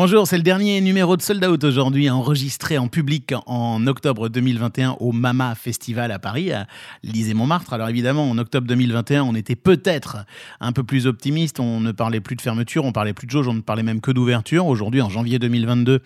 [0.00, 4.92] Bonjour, c'est le dernier numéro de Sold Out aujourd'hui, enregistré en public en octobre 2021
[5.00, 6.68] au Mama Festival à Paris, à
[7.02, 7.72] Lysée-Montmartre.
[7.72, 10.18] Alors évidemment, en octobre 2021, on était peut-être
[10.60, 13.48] un peu plus optimiste, on ne parlait plus de fermeture, on parlait plus de jauge,
[13.48, 14.66] on ne parlait même que d'ouverture.
[14.66, 16.00] Aujourd'hui, en janvier 2022,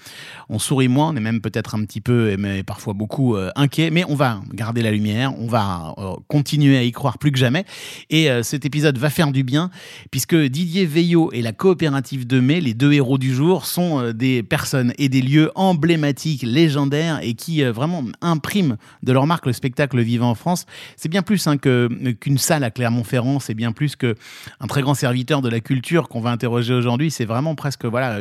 [0.49, 3.91] on sourit moins, on est même peut-être un petit peu, mais parfois beaucoup euh, inquiet,
[3.91, 7.39] mais on va garder la lumière, on va euh, continuer à y croire plus que
[7.39, 7.67] jamais.
[8.09, 9.69] Et euh, cet épisode va faire du bien,
[10.11, 14.13] puisque Didier Veillot et la coopérative de mai, les deux héros du jour, sont euh,
[14.13, 19.47] des personnes et des lieux emblématiques, légendaires et qui euh, vraiment impriment de leur marque
[19.47, 20.67] le spectacle vivant en France.
[20.97, 24.15] C'est bien plus hein, qu'une salle à Clermont-Ferrand, c'est bien plus qu'un
[24.69, 27.11] très grand serviteur de la culture qu'on va interroger aujourd'hui.
[27.11, 28.21] C'est vraiment presque voilà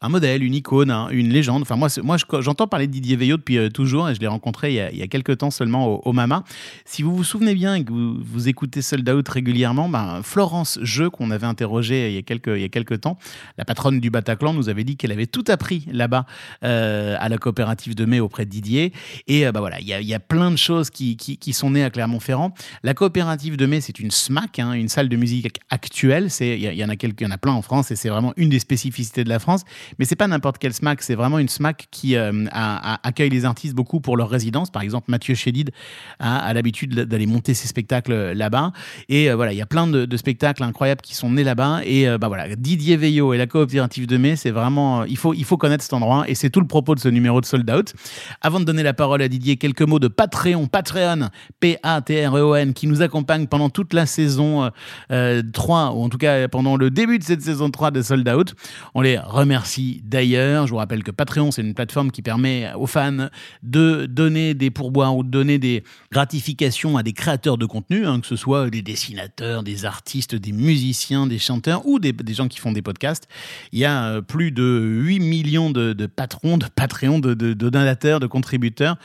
[0.00, 1.62] un modèle, une icône, hein, une légende.
[1.62, 4.72] Enfin moi, moi j'entends parler de Didier Veillot depuis euh, toujours et je l'ai rencontré
[4.72, 6.44] il y, a, quelques temps seulement au, Mama.
[6.84, 10.78] Si vous vous souvenez bien et que vous, vous écoutez Sold Out régulièrement, ben, Florence
[10.82, 13.18] Jeu qu'on avait interrogé il y a quelques il y a quelques temps,
[13.56, 16.26] la patronne du Bataclan nous avait dit qu'elle avait tout appris là-bas
[16.64, 18.92] euh, à la coopérative de mai auprès de Didier.
[19.26, 21.84] Et euh, bah voilà, il y, y, a plein de choses qui, qui, sont nées
[21.84, 22.54] à Clermont-Ferrand.
[22.82, 26.28] La coopérative de mai, c'est une SMAC, hein, une salle de musique actuelle.
[26.40, 28.48] Il y, en a quelques, y en a plein en France et c'est vraiment une
[28.48, 29.62] des spécificités de la France.
[29.98, 33.74] Mais c'est pas n'importe quelle SMAC, c'est vraiment une SMAC qui euh, accueille les artistes
[33.74, 34.70] beaucoup pour leur résidence.
[34.70, 35.70] Par exemple, Mathieu Chédid
[36.18, 38.72] a, l'habitude d'aller monter ses spectacles là-bas.
[39.08, 41.80] Et voilà, il y a plein de, de, spectacles incroyables qui sont nés là-bas.
[41.84, 44.77] Et bah voilà, Didier Veillot et la coopérative de mai, c'est vraiment
[45.08, 47.40] il faut, il faut connaître cet endroit et c'est tout le propos de ce numéro
[47.40, 47.94] de Sold Out.
[48.40, 51.28] Avant de donner la parole à Didier, quelques mots de Patreon, Patreon,
[51.60, 54.70] P-A-T-R-E-O-N, qui nous accompagne pendant toute la saison
[55.10, 58.28] euh, 3, ou en tout cas pendant le début de cette saison 3 de Sold
[58.28, 58.54] Out.
[58.94, 60.66] On les remercie d'ailleurs.
[60.66, 63.28] Je vous rappelle que Patreon, c'est une plateforme qui permet aux fans
[63.62, 68.20] de donner des pourboires ou de donner des gratifications à des créateurs de contenu, hein,
[68.20, 72.48] que ce soit des dessinateurs, des artistes, des musiciens, des chanteurs ou des, des gens
[72.48, 73.28] qui font des podcasts.
[73.72, 78.20] Il y a euh, plus de 8 millions de, patrons, de Patreon, de, de, donateurs,
[78.20, 78.96] de contributeurs,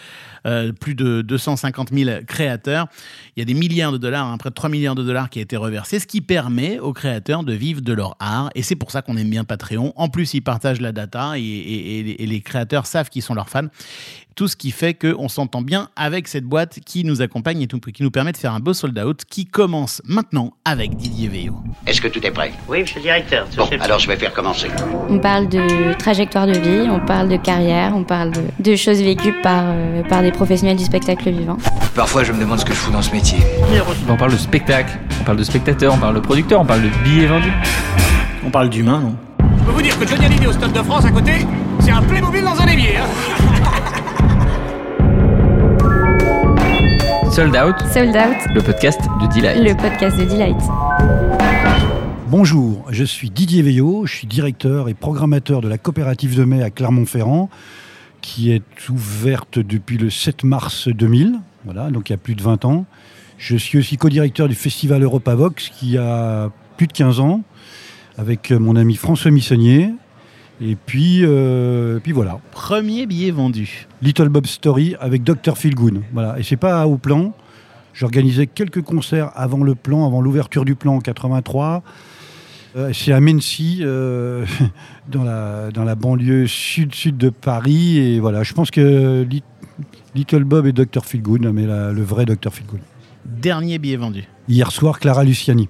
[0.46, 2.88] euh, plus de 250 000 créateurs.
[3.36, 5.40] Il y a des milliards de dollars, hein, près de 3 milliards de dollars qui
[5.40, 8.50] a été reversé, ce qui permet aux créateurs de vivre de leur art.
[8.56, 9.94] Et c'est pour ça qu'on aime bien Patreon.
[9.96, 13.50] En plus, ils partagent la data et, et, et les créateurs savent qui sont leurs
[13.50, 13.70] fans
[14.36, 17.80] tout ce qui fait qu'on s'entend bien avec cette boîte qui nous accompagne et tout,
[17.80, 21.58] qui nous permet de faire un beau sold out qui commence maintenant avec Didier Veillot.
[21.86, 22.52] Est-ce que tout est prêt?
[22.68, 23.48] Oui, monsieur le directeur.
[23.56, 24.68] Bon, alors je vais faire commencer.
[25.10, 29.02] On parle de trajectoire de vie, on parle de carrière, on parle de, de choses
[29.02, 31.58] vécues par, euh, par des professionnels du spectacle vivant.
[31.96, 33.38] Parfois, je me demande ce que je fous dans ce métier.
[34.10, 36.90] On parle de spectacle, on parle de spectateur, on parle de producteur, on parle de
[37.04, 37.54] billets vendus.
[38.46, 39.16] On parle d'humain, non?
[39.40, 41.32] Je peux vous dire que Johnny Hallyday au Stade de France à côté,
[41.80, 42.98] c'est un Playmobil dans un évier.
[42.98, 43.06] Hein
[47.34, 47.74] Sold Out.
[47.92, 48.54] Sold Out.
[48.54, 49.58] Le podcast de Delight.
[49.58, 50.56] Le podcast de Delight.
[52.28, 56.62] Bonjour, je suis Didier Veillot, je suis directeur et programmateur de la coopérative de mai
[56.62, 57.50] à Clermont-Ferrand,
[58.22, 62.44] qui est ouverte depuis le 7 mars 2000, voilà, donc il y a plus de
[62.44, 62.86] 20 ans.
[63.40, 67.42] Je suis aussi co-directeur du festival Europavox, qui a plus de 15 ans,
[68.20, 69.90] avec mon ami François Missonnier.
[70.66, 72.40] Et puis, euh, puis voilà.
[72.52, 73.88] Premier billet vendu.
[74.02, 75.58] Little Bob Story avec Dr.
[75.58, 76.04] Philgoon.
[76.14, 76.40] Voilà.
[76.40, 77.34] Et c'est pas au plan.
[77.94, 81.84] J'organisais quelques concerts avant le plan, avant l'ouverture du plan en 83.
[82.76, 84.46] Euh, c'est à Mency, euh,
[85.10, 87.98] dans, la, dans la banlieue sud-sud de Paris.
[87.98, 89.28] Et voilà, je pense que
[90.16, 91.04] Little Bob et Dr.
[91.04, 92.54] Philgoon, mais la, le vrai Dr.
[92.54, 92.80] Philgoon.
[93.26, 94.24] Dernier billet vendu.
[94.48, 95.68] Hier soir, Clara Luciani.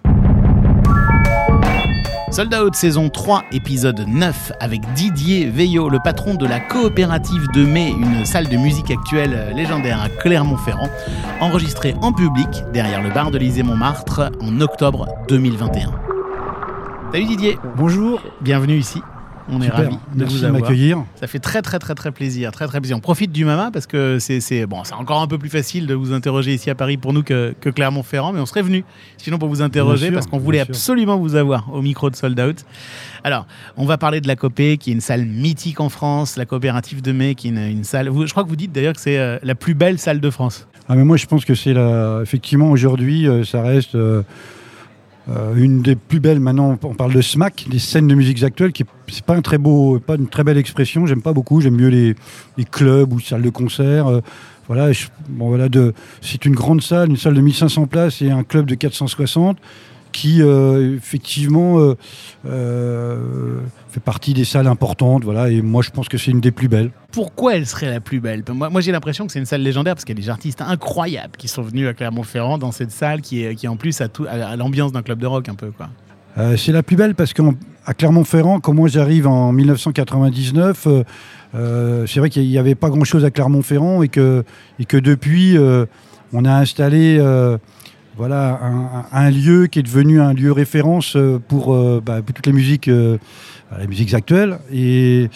[2.33, 7.63] Sold Out saison 3, épisode 9, avec Didier Veillot, le patron de la coopérative de
[7.63, 10.89] mai, une salle de musique actuelle légendaire à Clermont-Ferrand,
[11.41, 15.91] enregistré en public derrière le bar de l'Élysée-Montmartre en octobre 2021.
[17.11, 17.59] Salut Didier.
[17.77, 18.19] Bonjour.
[18.41, 18.99] Bienvenue ici.
[19.49, 19.79] On Super.
[19.79, 20.61] est ravis de vous avoir.
[20.61, 21.03] m'accueillir.
[21.19, 22.95] Ça fait très très très très plaisir, très très plaisir.
[22.97, 25.85] On profite du Mama parce que c'est c'est bon, c'est encore un peu plus facile
[25.85, 28.85] de vous interroger ici à Paris pour nous que, que Clermont-Ferrand, mais on serait venu
[29.17, 30.69] sinon pour vous interroger sûr, parce qu'on voulait sûr.
[30.69, 32.63] absolument vous avoir au micro de Sold Out.
[33.25, 33.45] Alors,
[33.77, 37.01] on va parler de la Copé, qui est une salle mythique en France, la coopérative
[37.01, 38.09] de mai, qui est une, une salle.
[38.09, 40.29] vous- je crois que vous dites d'ailleurs que c'est euh, la plus belle salle de
[40.29, 40.67] France.
[40.89, 42.19] Ah, mais moi, je pense que c'est la.
[42.21, 44.21] Effectivement, aujourd'hui, euh, ça reste euh,
[45.29, 46.39] euh, une des plus belles.
[46.39, 49.41] Maintenant, on parle de SMAC, des scènes de musique actuelles, qui est- c'est pas un
[49.99, 51.05] pas une très belle expression.
[51.05, 51.61] J'aime pas beaucoup.
[51.61, 52.15] J'aime mieux les,
[52.65, 54.07] clubs ou salles de concert.
[54.07, 54.21] euh,
[54.67, 54.91] voilà,
[56.21, 59.57] c'est une grande salle, une salle de 1500 places et un club de 460
[60.13, 61.95] qui euh, effectivement euh,
[62.45, 65.23] euh, fait partie des salles importantes.
[65.23, 66.91] Voilà, et moi, je pense que c'est une des plus belles.
[67.11, 68.43] Pourquoi elle serait la plus belle?
[68.53, 70.61] Moi, moi, j'ai l'impression que c'est une salle légendaire parce qu'il y a des artistes
[70.61, 74.07] incroyables qui sont venus à Clermont-Ferrand dans cette salle qui est, qui en plus à,
[74.07, 75.89] tout- à l'ambiance d'un club de rock un peu quoi.
[76.39, 81.03] Euh, c'est la plus belle parce qu'à Clermont-Ferrand, quand moi j'arrive en 1999, euh,
[81.53, 84.43] euh, c'est vrai qu'il n'y avait pas grand-chose à Clermont-Ferrand et que,
[84.79, 85.55] et que depuis,
[86.33, 87.19] on a installé
[88.15, 88.59] voilà,
[89.11, 92.53] un, lieu qui est devenu un lieu référence euh, pour, euh, bah, pour toutes les
[92.53, 93.17] musiques, euh,
[93.79, 94.59] les musiques actuelles.
[94.71, 95.29] Et,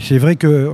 [0.00, 0.72] c'est vrai que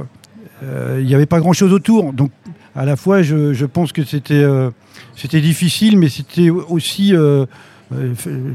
[0.62, 2.12] il n'y avait pas grand-chose autour.
[2.12, 2.30] Donc,
[2.74, 7.12] à la fois, je, pense que c'était difficile, mais c'était aussi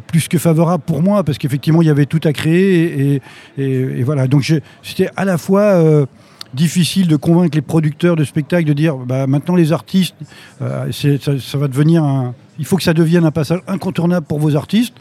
[0.07, 3.21] plus que favorable pour moi, parce qu'effectivement, il y avait tout à créer.
[3.57, 4.27] Et, et- voilà.
[4.27, 4.43] Donc,
[4.81, 6.07] c'était à la fois.
[6.53, 10.15] Difficile de convaincre les producteurs de spectacles de dire bah, maintenant les artistes
[10.61, 14.55] euh, ça, va devenir un il faut que ça devienne un passage incontournable pour vos
[14.55, 14.93] artistes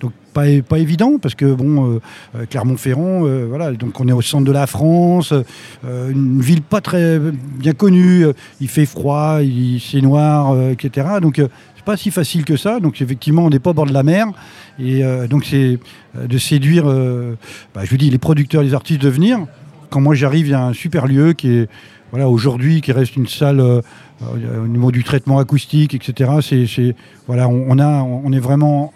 [0.00, 2.00] donc pas, pas évident parce que bon, euh,
[2.34, 5.32] euh, Clermont-Ferrand, voilà, donc on est au centre de la France,
[5.84, 8.26] une ville pas très bien connue,
[8.60, 9.38] il fait froid,
[9.80, 11.06] c'est noir, etc.
[11.20, 12.80] Donc c'est pas si facile que ça.
[12.80, 14.26] Donc effectivement, on n'est pas au bord de la mer
[14.80, 15.78] et donc c'est
[16.18, 16.86] de séduire,
[17.72, 19.46] bah, je vous dis, les producteurs, les artistes de venir.
[19.92, 21.68] Quand moi j'arrive, il y a un super lieu qui est
[22.12, 23.80] voilà, aujourd'hui, qui reste une salle euh,
[24.22, 26.30] au niveau du traitement acoustique, etc.
[26.40, 26.94] C'est, c'est-
[27.26, 28.92] voilà, on, on a, on est vraiment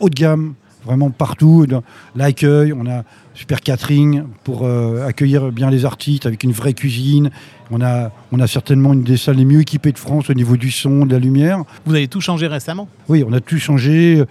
[0.00, 0.54] haut de gamme,
[0.84, 1.66] vraiment partout.
[2.14, 3.02] L'accueil, on a
[3.34, 7.30] super catering pour euh, accueillir bien les artistes avec une vraie cuisine.
[7.72, 10.56] On a, on a certainement une des salles les mieux équipées de France au niveau
[10.56, 11.62] du son, de la lumière.
[11.84, 12.88] Vous avez tout changé récemment?
[13.08, 14.24] Oui, on a tout changé,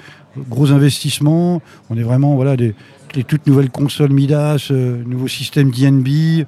[0.49, 1.61] gros investissements.
[1.89, 2.75] On est vraiment voilà des,
[3.23, 6.45] toutes nouvelles consoles Midas, euh, nouveau système DNB.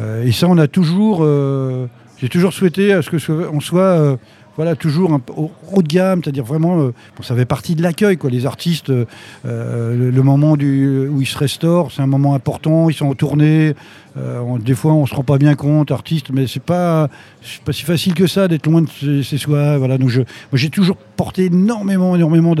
[0.00, 1.86] Euh, et ça, on a toujours, euh,
[2.18, 4.18] j'ai toujours souhaité à ce que on soit,
[4.56, 8.16] voilà, toujours un haut de gamme, c'est-à-dire vraiment, euh, bon, ça fait partie de l'accueil,
[8.16, 8.30] quoi.
[8.30, 9.04] Les artistes, euh,
[9.46, 12.88] euh, le, moment du, où ils se restaurent, c'est un moment important.
[12.88, 13.74] Ils sont en tournée.
[14.16, 17.08] euh, des fois, on se rend pas bien compte, artistes, mais c'est pas,
[17.64, 19.76] pas si facile que ça d'être loin de ses, ses soi.
[19.78, 22.54] Voilà, donc je, moi, j'ai toujours porté énormément, énormément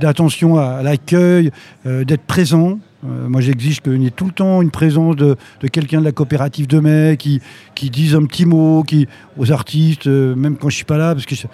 [0.00, 1.50] d'attention à, l'accueil,
[1.84, 2.78] d'être présent.
[3.04, 6.04] Euh, moi, j'exige qu'il y ait tout le temps une présence de, de quelqu'un de
[6.04, 7.40] la coopérative de mai qui,
[7.74, 9.06] qui dise un petit mot qui,
[9.36, 11.46] aux artistes, euh, même quand je suis pas là, parce que je-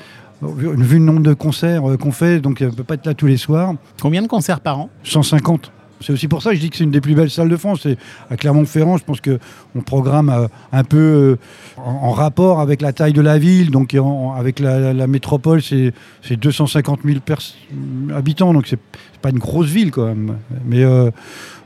[0.42, 3.06] vu vu le nombre de concerts euh, qu'on fait, donc on ne peut pas être
[3.06, 3.74] là tous les soirs.
[4.00, 4.90] Combien de concerts par an?
[5.02, 5.72] 150.
[6.00, 7.56] C'est aussi pour ça que je dis que c'est une des plus belles salles de
[7.56, 7.86] France.
[8.30, 11.36] À Clermont-Ferrand, je pense qu'on programme euh, un peu euh,
[11.76, 13.70] en, rapport avec la taille de la ville.
[13.70, 13.94] Donc
[14.36, 15.92] avec la, métropole, c'est
[16.22, 17.54] c'est 250 000 pers-
[18.14, 18.54] habitants.
[18.54, 18.80] Donc c'est
[19.20, 20.38] pas une grosse ville quand même.
[20.64, 21.10] Mais euh,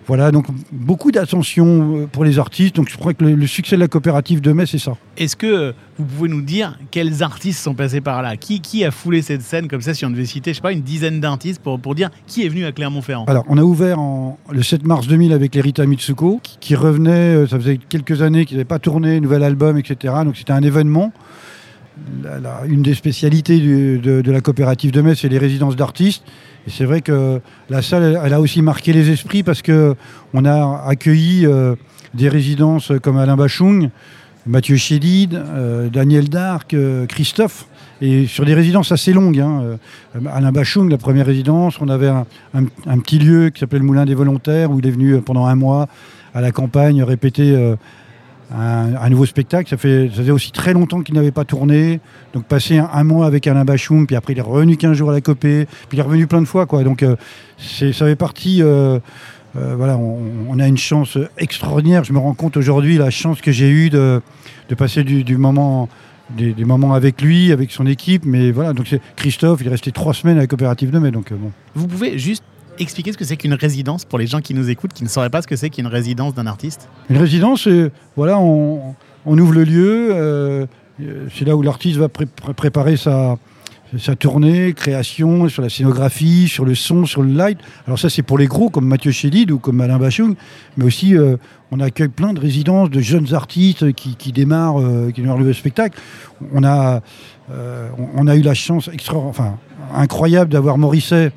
[0.07, 2.77] voilà, donc beaucoup d'attention euh, pour les artistes.
[2.77, 4.97] Donc je crois que le, le succès de la coopérative de mai, c'est ça.
[5.17, 8.37] Est-ce que euh, vous pouvez nous dire quels artistes sont passés par là?
[8.37, 10.73] Qui, qui a foulé cette scène comme ça si on devait citer, je sais pas,
[10.73, 13.25] une dizaine d'artistes pour, pour dire qui est venu à Clermont-Ferrand?
[13.29, 16.75] Alors, on a ouvert en- le 7 mars 2000 avec les Rita Mitsuko, qui, qui
[16.75, 20.15] revenaient, euh, ça faisait quelques années qu'ils n'avaient pas tourné, nouvel album, etc.
[20.25, 21.13] Donc c'était un événement.
[22.25, 25.77] La- la- une des spécialités du- de, de la coopérative de Metz, c'est les résidences
[25.77, 26.25] d'artistes.
[26.67, 29.95] Et c'est vrai que la salle, elle, a aussi marqué les esprits parce que
[30.33, 31.75] on a accueilli euh,
[32.15, 33.91] des résidences comme Alain Bachung,
[34.47, 37.67] Mathieu Chédid, euh, Daniel Darc, euh, Christophe,
[38.01, 39.41] et sur des résidences assez longues.
[39.41, 39.79] hein.
[40.33, 44.05] Alain Bachung, la première résidence, on avait un, un- petit lieu qui s'appelait le Moulin
[44.05, 45.87] des Volontaires, où il est venu pendant un mois
[46.35, 47.75] à la campagne répéter
[48.55, 49.69] un, un nouveau spectacle.
[49.69, 52.01] Ça, fait, ça faisait aussi très longtemps qu'il n'avait pas tourné.
[52.33, 55.13] Donc passer un, mois avec Alain Bachung, puis après il est revenu 15 jours à
[55.13, 56.67] la copée, puis il est revenu plein de fois.
[56.67, 56.85] Quoi.
[56.85, 57.17] Donc euh,
[57.59, 58.63] c'est- ça fait partie...
[58.63, 58.99] euh,
[59.57, 62.03] euh, voilà, on, a une chance extraordinaire.
[62.03, 64.21] Je me rends compte aujourd'hui la chance que j'ai eue de,
[64.69, 65.89] de passer du, du moment,
[66.37, 68.25] des, moments avec lui, avec son équipe.
[68.25, 71.13] Mais voilà, donc c'est Christophe, il est resté trois semaines à la coopérative de mai.
[71.13, 71.53] Donc bon.
[71.77, 72.43] Vous pouvez juste
[72.79, 75.31] expliquer ce que c'est qu'une résidence pour les gens qui nous écoutent, qui ne sauraient
[75.31, 77.69] pas ce que c'est qu'une résidence d'un artiste Une résidence,
[78.17, 78.95] voilà, on,
[79.27, 80.09] ouvre le lieu.
[80.13, 80.67] euh,
[81.37, 83.37] c'est là où l'artiste va pré- pré- préparer sa,
[84.19, 87.59] tournée, création, sur la scénographie, sur le son, sur le light.
[87.87, 90.35] Alors ça, c'est pour les gros, comme Mathieu Chédid ou comme Alain Bachung.
[90.77, 91.37] Mais aussi, euh,
[91.71, 95.99] on accueille plein de résidences de jeunes artistes qui, démarrent, euh, qui démarrent le spectacle.
[96.53, 97.03] On a,
[97.53, 99.59] euh, on a eu la chance extra, enfin,
[99.95, 101.31] incroyable d'avoir Morisset,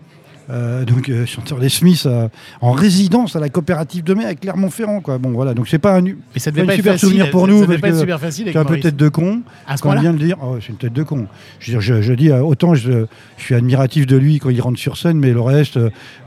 [0.49, 2.27] euh, donc euh, chanteur des Smiths, euh,
[2.61, 5.01] en résidence à la coopérative de mai à Clermont-Ferrand.
[5.01, 5.17] Quoi.
[5.17, 6.05] Bon, voilà, donc c'est pas un,
[6.37, 7.09] ça pas devait un pas être super facile.
[7.09, 8.57] souvenir pour ça- nous, Ça parce pas que super facile.
[8.57, 9.41] un peu tête de con.
[9.67, 11.27] À ce Quand on vient de dire, oh, c'est une tête de con.
[11.59, 13.05] Je, dis, euh, autant je,
[13.37, 15.79] je suis admiratif de lui quand il rentre sur scène, mais le reste,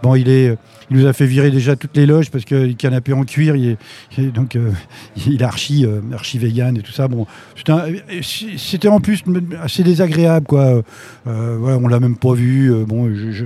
[0.03, 0.57] bon, il est,
[0.91, 3.55] il nous a fait virer déjà toutes les loges parce que le canapé en cuir,
[3.57, 3.77] il
[4.19, 4.71] est, donc euh,
[5.27, 7.07] il est archi, euh, archi vegan et tout ça.
[7.09, 9.23] Bon, c'était en plus
[9.63, 10.83] assez désagréable, quoi.
[11.27, 12.73] Euh, voilà, on l'a même pas vu.
[12.73, 13.45] euh, bon, je,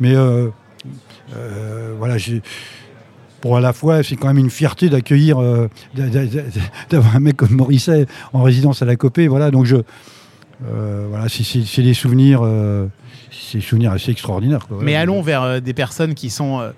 [0.00, 0.48] mais euh,
[1.36, 2.16] euh, voilà.
[3.40, 6.42] Pour à la fois, c'est quand même une fierté d'accueillir, euh, d'a- d'a- d'a-
[6.90, 9.28] d'avoir un mec comme Morisset en résidence à la Copée.
[9.28, 9.76] Voilà, donc je,
[10.68, 12.86] Euh, voilà, c'est- des souvenirs, euh,
[13.30, 14.66] c'est des souvenirs assez extraordinaires.
[14.66, 14.78] quoi.
[14.80, 16.70] Mais allons vers euh, des personnes qui sont euh,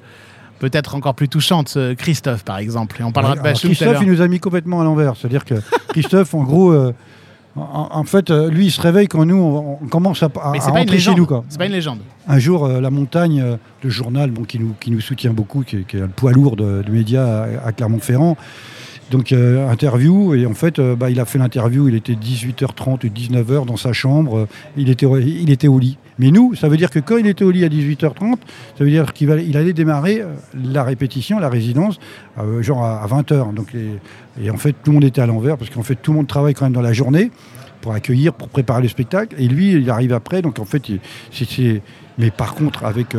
[0.58, 1.74] peut-être encore plus touchantes.
[1.76, 2.96] Euh, Christophe, par exemple.
[3.00, 4.80] Et on parlera Ouais, de alors Bachung tout à Christophe, il nous a mis complètement
[4.80, 5.16] à l'envers.
[5.16, 5.54] C'est-à-dire que
[5.88, 6.92] Christophe, en gros, euh,
[7.56, 10.58] en, en fait, lui, il se réveille quand nous, on, on commence à, à, Mais
[10.58, 11.30] à c'est pas une rentrer chez légende.
[11.30, 11.42] nous.
[11.48, 11.98] C'est pas une légende.
[12.28, 15.62] Un jour, euh, La Montagne, euh, le journal bon, qui, nous, qui nous soutient beaucoup,
[15.62, 17.26] qui, est- qui est le poids lourd de, de médias
[17.64, 18.36] à, à Clermont-Ferrand,
[19.10, 23.06] donc euh, interview, et en fait, euh, bah, il a fait l'interview, il était 18h30
[23.06, 25.98] ou 19h dans sa chambre, euh, il, était, il était au lit.
[26.18, 28.36] Mais nous, ça veut dire que quand il était au lit à 18h30,
[28.78, 30.22] ça veut dire qu'il il allait démarrer
[30.54, 31.98] la répétition, la résidence,
[32.60, 33.54] genre à, 20h.
[33.54, 33.68] Donc,
[34.40, 36.26] et, en fait, tout le monde était à l'envers, parce qu'en fait, tout le monde
[36.26, 37.30] travaille quand même dans la journée
[37.80, 39.34] pour accueillir, pour préparer le spectacle.
[39.38, 40.42] Et lui, il arrive après.
[40.42, 41.80] Donc en fait, il-
[42.18, 43.16] mais par contre, avec,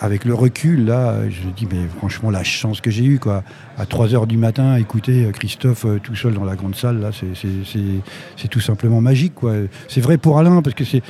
[0.00, 3.42] avec le recul, là, je dis, mais franchement, la chance que j'ai eue, quoi.
[3.78, 7.10] À 3 heures du matin, écouter euh, Christophe euh, tout seul dans la grande salle,
[7.12, 9.34] c'est- tout simplement magique.
[9.88, 11.02] C'est vrai pour Alain, parce que c'est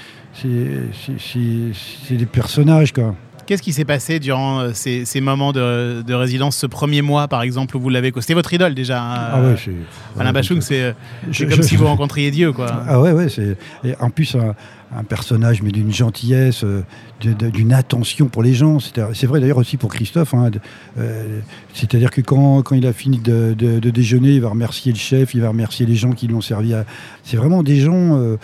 [2.16, 3.14] des personnages, quoi.
[3.46, 7.28] Qu'est-ce qui s'est passé durant euh, ces, ces moments de, de résidence, ce premier mois,
[7.28, 8.12] par exemple, où vous l'avez...
[8.20, 9.02] C'était votre idole, déjà.
[9.02, 9.70] hein, ah ouais, c'est.
[10.18, 10.92] Alain ouais, Bachung, c'est euh,
[11.26, 12.66] c'est je- comme je- si vous rencontriez Dieu, quoi.
[12.88, 13.56] Ah ouais, ouais, c'est
[14.00, 14.54] en plus un,
[14.96, 16.82] un personnage mais d'une gentillesse, euh,
[17.20, 18.78] d'une attention pour les gens.
[18.80, 20.34] C'est vrai d'ailleurs aussi pour Christophe.
[20.34, 20.50] hein,
[20.98, 21.40] euh,
[21.72, 24.98] C'est-à-dire que quand, quand il a fini de, de- de déjeuner, il va remercier le
[24.98, 26.74] chef, il va remercier les gens qui l'ont servi.
[26.74, 26.84] à-
[27.24, 28.36] C'est vraiment des gens euh,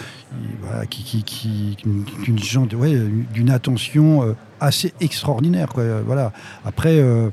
[0.62, 1.76] voilà, qui, qui, qui-
[2.24, 2.96] d'une gens- ouais,
[3.32, 5.68] d'une attention euh, assez extraordinaire.
[5.68, 6.32] Quoi, voilà.
[6.64, 7.30] Après, euh,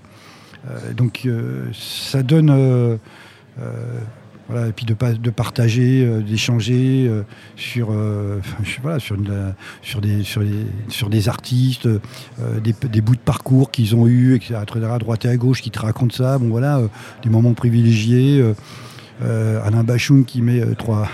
[0.70, 2.98] euh, donc euh, ça donne.
[4.50, 7.12] voilà, et puis de, de partager, d'échanger
[7.58, 7.92] sur,
[8.64, 9.18] je sur,
[9.82, 11.88] sur, des, sur, les- sur des artistes,
[12.64, 15.70] des, des bouts de parcours qu'ils ont eus, etc., à droite et à gauche, qui
[15.72, 16.38] te racontent ça.
[16.38, 16.82] Bon, voilà,
[17.24, 18.42] des moments privilégiés.
[19.22, 21.10] Alain Bachung qui met trois,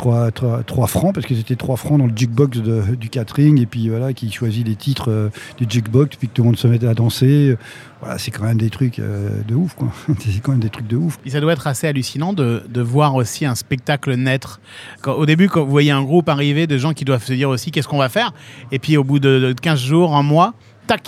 [0.00, 3.66] trois, trois- trois francs, parce que c'était 3 francs dans le jukebox du catering, et
[3.66, 5.28] puis voilà, qui choisit les titres euh,
[5.58, 7.56] du jukebox, puis que tout le monde se mettait à danser.
[8.00, 9.88] Voilà, c'est quand même des trucs euh, de ouf, quoi.
[10.18, 11.18] c'est quand même des trucs de ouf.
[11.26, 14.58] Et ça doit être assez hallucinant de, voir aussi un spectacle naître.
[15.06, 17.70] Au début, quand vous voyez un groupe arriver de gens qui doivent se dire aussi
[17.70, 18.32] qu'est-ce qu'on va faire,
[18.72, 20.54] et puis au bout de, de 15 jours, un mois,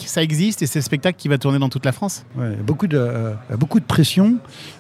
[0.07, 2.25] ça existe et c'est le spectacle qui va tourner dans toute la France.
[2.37, 4.37] Ouais, beaucoup de, euh, beaucoup de pression.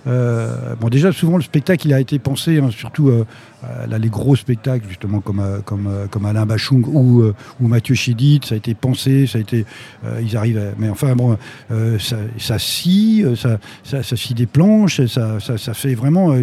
[0.06, 3.24] Euh, bon, déjà, souvent, le spectacle, il a été pensé, hein, surtout euh,
[3.88, 7.22] les gros spectacles, justement, comme, comme, comme Alain Bachung ou,
[7.60, 9.64] ou Mathieu Chédid, ça a été pensé, ça a été,
[10.20, 11.38] ils arrivent, mais enfin, bon,
[11.98, 16.34] ça, ça scie, ça, ça, ça scie des planches, ça, ça, fait vraiment.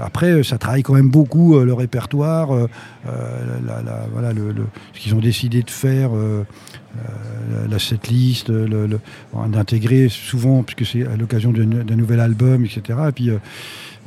[0.00, 2.50] après, ça travaille quand même beaucoup le répertoire,
[4.12, 4.54] voilà, le-
[4.94, 6.10] ce qu'ils ont décidé de faire.
[6.96, 12.98] Euh, la setlist, d'intégrer souvent, puisque c'est à l'occasion d'un nouvel album, etc.
[13.08, 13.38] Et puis, euh,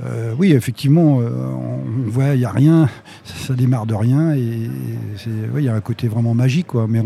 [0.04, 2.90] euh, oui, effectivement, on, voit, il n'y a rien,
[3.24, 4.70] ça, démarre de rien, et
[5.28, 6.88] il y a un côté vraiment magique, quoi.
[6.90, 7.02] Mais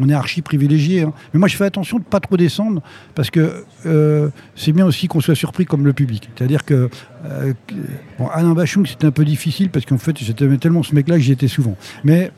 [0.00, 1.02] on, est archi privilégié.
[1.02, 1.12] hein.
[1.34, 2.82] Mais moi, je fais attention de pas trop descendre,
[3.14, 3.64] parce que
[4.56, 6.30] c'est bien aussi qu'on soit surpris comme le public.
[6.36, 6.88] C'est-à-dire que,
[8.32, 11.32] Alain Bachung, c'était un peu difficile, parce qu'en fait, j'étais tellement ce mec-là que j'y
[11.32, 11.76] étais souvent.
[12.02, 12.30] Mais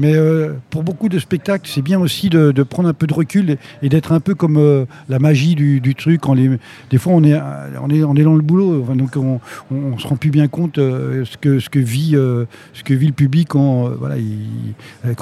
[0.00, 3.58] mais euh, pour beaucoup de spectacles, c'est bien aussi de, prendre un peu de recul
[3.82, 6.22] et, d'être un peu comme euh, la magie du, truc.
[6.34, 6.50] Les,
[6.90, 7.40] des fois, on est, euh,
[7.82, 9.40] on est, on est dans le boulot, donc on,
[9.70, 13.12] on, on se rend plus bien compte euh, ce, que, vit, ce que vit le
[13.12, 13.90] public quand,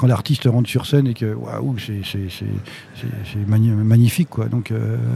[0.07, 2.45] l'artiste rentre sur scène et que waouh, c'est c'est- c'est-
[2.95, 4.29] c'est- c'est magni- magnifique.
[4.29, 4.45] Quoi.
[4.45, 4.71] Donc,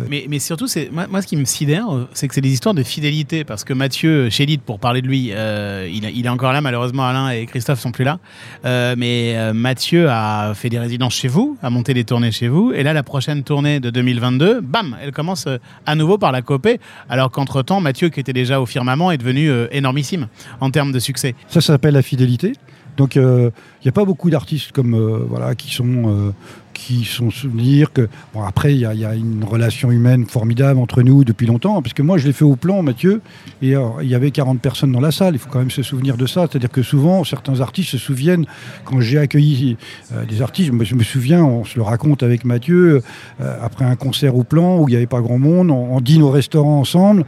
[0.10, 3.46] Mais, surtout, moi, ce qui me sidère, c'est que c'est des histoires de fidélité.
[3.46, 7.29] Parce que Mathieu Chédid, pour parler de lui, il, il est encore là, malheureusement, Alain
[7.29, 8.20] et Christophe sont plus là.
[8.65, 12.72] Mais Mathieu a fait des résidences chez vous, a monté des tournées chez vous.
[12.74, 16.41] Et là, la prochaine tournée de 2022, bam, elle commence euh, à nouveau par la
[16.41, 16.79] Copée.
[17.10, 20.27] Alors qu'entre-temps, Mathieu, qui était déjà au firmament, est devenu euh, énormissime
[20.60, 21.36] en termes de succès.
[21.48, 22.53] Ça, ça s'appelle la fidélité.
[22.98, 23.51] Donc, il
[23.83, 26.31] n'y a pas beaucoup d'artistes comme euh, voilà qui sont euh,
[26.74, 31.24] qui sont souvenirs que bon après il y, a- une relation humaine formidable entre nous
[31.24, 33.22] depuis longtemps parce que moi je l'ai fait au plan Mathieu
[33.62, 35.36] et alors, il y avait 40 personnes dans la salle.
[35.36, 36.48] Il faut quand même se souvenir de ça.
[36.50, 38.46] C'est-à-dire que souvent certains artistes se souviennent
[38.86, 39.77] quand j'ai accueilli
[40.13, 43.01] euh, des artistes je me, souviens on se le raconte avec Mathieu
[43.42, 46.01] euh, après un concert au plan où il n'y avait pas grand monde on, on
[46.01, 47.25] dîne au restaurant ensemble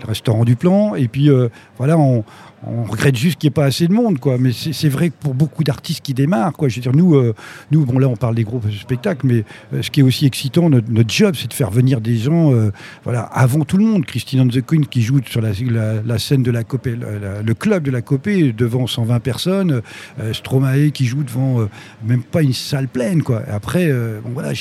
[0.00, 1.48] le restaurant du plan et puis euh,
[1.78, 1.96] voilà
[2.66, 4.38] on regrette juste qu'il n'y ait pas assez de monde, quoi.
[4.38, 6.68] Mais c'est vrai que pour beaucoup d'artistes qui démarrent, quoi.
[6.68, 7.34] Je veux dire, nous, euh,
[7.70, 10.26] nous, bon là, on parle des groupes de spectacles, mais euh, ce qui est aussi
[10.26, 12.52] excitant, notre, job, c'est de faire venir des gens,
[13.04, 14.04] voilà, avant tout le monde.
[14.04, 17.90] Christine and the Queen qui joue sur la, scène de la Copée, le club de
[17.90, 19.82] la Copée, devant 120 personnes.
[20.32, 21.68] Stromae qui joue devant
[22.04, 23.42] même pas une salle pleine, quoi.
[23.48, 23.92] Après,
[24.24, 24.52] bon voilà,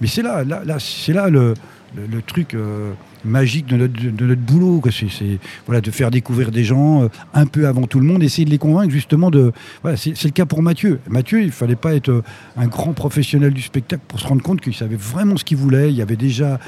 [0.00, 1.54] mais c'est là, là c'est là le
[1.96, 2.92] le, truc euh,
[3.24, 4.82] magique de notre, de notre boulot.
[4.90, 8.44] C'est voilà, de faire découvrir des gens euh, un peu avant tout le monde, essayer
[8.44, 9.52] de les convaincre justement de.
[9.82, 11.00] Voilà, c'est le cas pour Mathieu.
[11.08, 12.22] Mathieu, il fallait pas être euh,
[12.56, 15.92] un grand professionnel du spectacle pour se rendre compte qu'il savait vraiment ce qu'il voulait.
[15.92, 16.58] Il avait déjà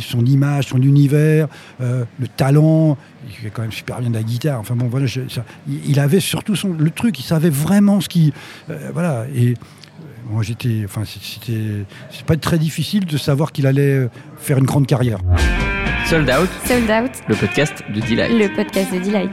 [0.00, 1.48] son image, son univers,
[1.80, 2.96] le talent.
[3.26, 4.60] Il fait quand même super bien de la guitare.
[4.60, 5.06] Enfin bon, voilà,
[5.66, 7.18] il, avait surtout son, le truc.
[7.18, 8.32] Il savait vraiment ce qui.
[8.70, 9.26] euh, voilà.
[10.30, 10.82] Moi, j'étais.
[10.84, 11.84] Enfin, c'est- c'était.
[12.10, 15.18] C'est pas très difficile de savoir qu'il allait faire une grande carrière.
[16.06, 18.30] Sold Out, Sold Out, le podcast de Delight.
[18.32, 19.30] le podcast de Delight.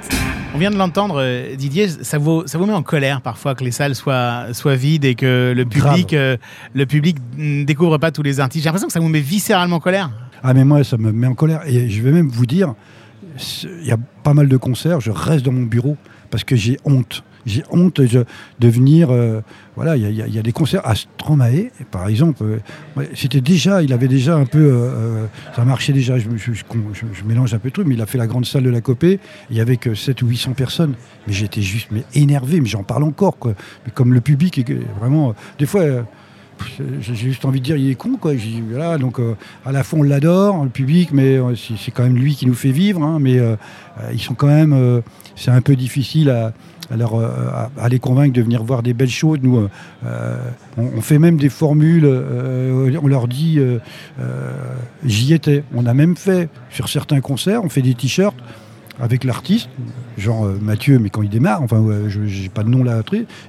[0.54, 3.64] On vient de l'entendre, euh, Didier, ça vous, ça vous met en colère parfois que
[3.64, 6.38] les salles soient, soient vides et que le public, euh,
[6.74, 8.64] le public ne découvre pas tous les artistes.
[8.64, 10.12] J'ai l'impression que ça vous met viscéralement en colère.
[10.44, 12.74] Ah mais moi ça me met en colère et je vais même vous dire,
[13.64, 15.98] il y a pas mal de concerts, je reste dans mon bureau
[16.32, 17.24] parce que j'ai honte.
[17.46, 18.26] J'ai honte de,
[18.68, 19.42] venir, euh,
[19.76, 22.44] voilà, il y, a- des concerts à Stromae, par exemple.
[22.44, 26.18] euh, C'était déjà, il avait déjà un peu, euh, ça marchait déjà.
[26.20, 26.28] Je,
[27.26, 29.20] mélange un peu de trucs, mais il a fait la grande salle de la Copée.
[29.50, 30.94] Il y avait que 7 ou 800 personnes,
[31.28, 33.38] mais j'étais juste, mais énervé, mais j'en parle encore.
[33.44, 34.66] Mais comme le public, est
[35.00, 35.84] vraiment, des fois.
[37.02, 38.20] j'ai juste envie de dire il est con
[38.70, 39.20] voilà donc
[39.66, 42.70] à la fois on l'adore le public mais c'est quand même lui qui nous fait
[42.70, 43.40] vivre hein, mais
[44.14, 45.02] ils sont quand même
[45.36, 46.52] c'est un peu difficile
[46.92, 49.40] euh, à, à les convaincre de venir voir des belles choses.
[49.42, 49.68] Nous
[50.06, 50.38] euh,
[50.78, 53.60] on, fait même des formules euh, on leur dit
[55.06, 55.64] j'y étais.
[55.74, 58.36] On a même fait sur certains concerts on fait des t-shirts
[59.00, 59.70] avec l'artiste,
[60.18, 63.02] genre Mathieu, mais quand il démarre, enfin, je j'ai pas de nom là,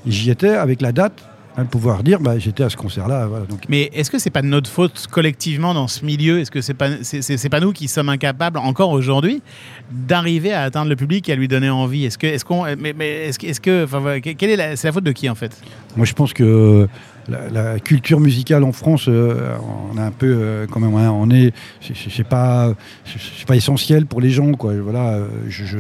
[0.06, 1.12] j'y étais avec la date,
[1.56, 3.26] hein, pouvoir dire, bah, j'étais à ce concert-là.
[3.26, 6.40] Voilà, donc, Mais est-ce que c'est pas de notre faute collectivement dans ce milieu?
[6.40, 9.42] Est-ce que c'est pas c'est, pas nous qui sommes incapables encore aujourd'hui
[9.90, 12.04] d'arriver à atteindre le public et à lui donner envie?
[12.04, 14.92] Est-ce que est-ce qu'on mais, mais est-ce est-ce que enfin quelle est la, c'est la
[14.92, 15.56] faute de qui en fait?
[15.96, 16.88] Moi, je pense que
[17.28, 19.56] la, culture musicale en France, euh,
[19.92, 22.74] on a un peu, euh, quand même, hein, on est, c'est- pas,
[23.04, 24.74] c'est pas essentiel pour les gens, quoi.
[24.74, 25.78] Voilà, euh, je,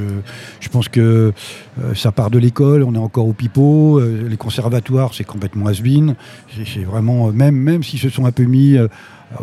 [0.70, 1.32] pense que
[1.94, 6.14] ça part de l'école, on est encore au pipeau, les conservatoires, c'est complètement has-been.
[6.64, 8.78] C'est vraiment, même, même s'ils se sont un peu mis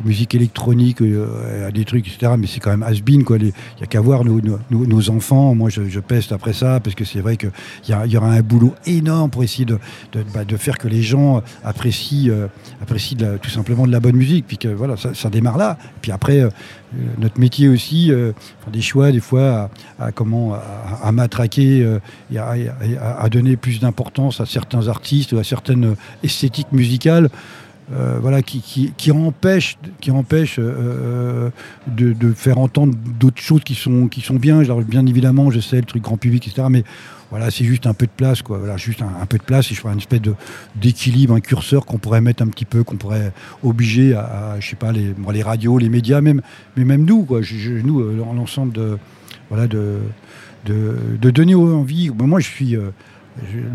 [0.03, 2.33] musique électronique, euh, à des trucs, etc.
[2.37, 3.37] Mais c'est quand même has-been, quoi.
[3.37, 5.55] Les- Il y a qu'à voir nos, nos- nos- enfants.
[5.55, 7.51] Moi, je, je peste après ça parce que c'est vrai qu'il
[7.87, 9.79] y, a- y aura un boulot énorme pour essayer de,
[10.13, 12.47] de, bah, de faire que les gens apprécient, euh,
[12.81, 14.45] apprécient de la- tout simplement de la bonne musique.
[14.47, 15.77] Puis que voilà, ça, ça démarre là.
[16.01, 16.47] Puis après, euh,
[16.95, 18.33] euh, notre métier aussi, euh,
[18.71, 20.61] des choix des fois à, à comment à,
[21.03, 21.99] à matraquer euh,
[22.37, 27.29] à- à donner plus d'importance à certains artistes ou à certaines esthétiques musicales.
[27.91, 28.61] Euh, voilà, qui,
[28.95, 29.77] qui, empêche,
[30.59, 31.49] euh, euh,
[31.87, 34.61] de, faire entendre d'autres choses qui sont, bien.
[34.83, 36.67] Bien évidemment, je sais, le truc grand public, etc.
[36.69, 36.83] Mais
[37.31, 38.59] voilà, c'est juste un peu de place, quoi.
[38.59, 40.21] Voilà, juste un, peu de place et je ferai une espèce
[40.75, 43.31] d'équilibre, un curseur qu'on pourrait mettre un petit peu, qu'on pourrait
[43.63, 46.41] obliger à, je sais pas, les, radios, les médias, même,
[46.77, 47.41] mais même nous, quoi.
[47.83, 48.99] Nous, euh, l'ensemble de,
[49.49, 49.97] voilà, de,
[50.65, 52.11] de, donner envie.
[52.11, 52.77] Moi, je suis.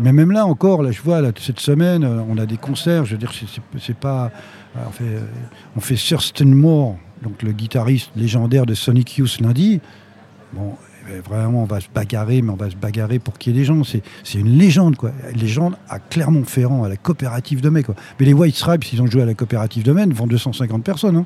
[0.01, 3.05] Mais même là encore, là, je vois cette semaine, euh, on a des concerts.
[3.05, 3.61] Je veux dire, c'est-
[3.95, 4.31] pas.
[4.75, 5.21] euh, On fait, euh,
[5.75, 9.79] on Thurston Moore, donc le guitariste légendaire de Sonic Youth lundi.
[10.53, 10.73] Bon,
[11.07, 13.55] eh ben, vraiment, on va se bagarrer, mais on va se bagarrer pour qu'il y
[13.55, 13.83] ait des gens.
[13.83, 15.11] C'est c'est une légende, quoi.
[15.33, 17.95] Une légende à Clermont-Ferrand, à la coopérative de mai, quoi.
[18.19, 21.17] Mais les White Stripes, ils ont joué à la coopérative de mai devant 250 personnes.
[21.17, 21.25] hein.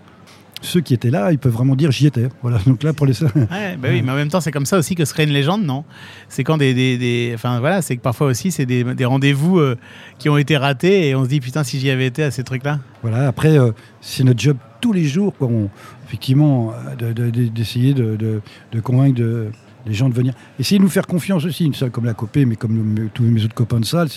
[0.62, 2.28] Ceux qui étaient là, ils peuvent vraiment dire j'y étais.
[2.42, 3.22] Voilà, donc là, pour les.
[3.24, 5.64] Ouais, bah oui, mais en même temps, c'est comme ça aussi que serait une légende,
[5.64, 5.86] non?
[6.28, 9.60] C'est quand des, des, des- enfin voilà, c'est que parfois aussi, c'est des, des rendez-vous
[9.60, 9.78] euh,
[10.18, 12.44] qui ont été ratés et on se dit putain, si j'y avais été à ces
[12.44, 12.80] trucs-là.
[13.02, 15.48] Voilà, après, euh, c'est notre job tous les jours, quoi.
[15.48, 15.70] On-
[16.08, 18.42] effectivement, euh, de- de- de- d'essayer de, de-
[18.74, 19.52] de convaincre de-
[19.86, 20.34] les gens de venir.
[20.60, 23.24] Essayer de nous faire confiance aussi, une salle comme la Copée, mais comme me- tous
[23.24, 24.08] mes autres copains de salle,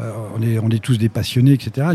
[0.00, 0.12] euh,
[0.62, 1.86] on, est, tous des passionnés, etc.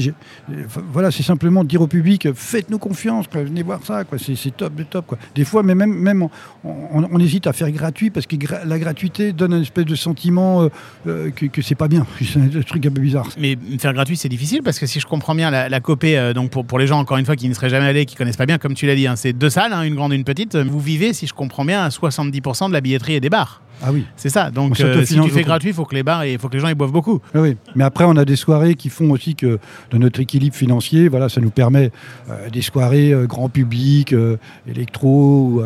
[0.92, 4.04] Voilà, c'est simplement de dire au public, faites-nous confiance, venez voir ça.
[4.18, 5.16] C'est, top de top.
[5.36, 6.28] Des fois, mais même,
[6.64, 10.70] on, hésite à faire gratuit parce que la gratuité donne un espèce de sentiment euh,
[11.08, 12.06] euh, que, c'est pas bien.
[12.22, 13.28] C'est un truc un peu bizarre.
[13.38, 16.34] Mais faire gratuit, c'est difficile parce que si je comprends bien, la, la copée, euh,
[16.34, 18.38] donc pour, pour les gens, encore une fois, qui ne seraient jamais allés, qui connaissent
[18.38, 20.24] pas bien, comme tu l'as dit, hein, c'est deux salles, hein, une grande et une
[20.24, 20.56] petite.
[20.56, 23.62] Vous vivez, si je comprends bien, à 70% de la billetterie et des bars.
[23.84, 24.06] Ah oui.
[24.16, 24.50] C'est ça.
[24.50, 26.54] On Donc, euh, si tu fais gratuit, il faut que les bars, il faut que
[26.54, 27.20] les gens ils boivent beaucoup.
[27.36, 29.60] Ah oui, mais après on a des soirées qui font aussi que
[29.92, 31.92] de notre équilibre financier, voilà, ça nous permet
[32.30, 35.62] euh, des soirées euh, grand public, euh, électro,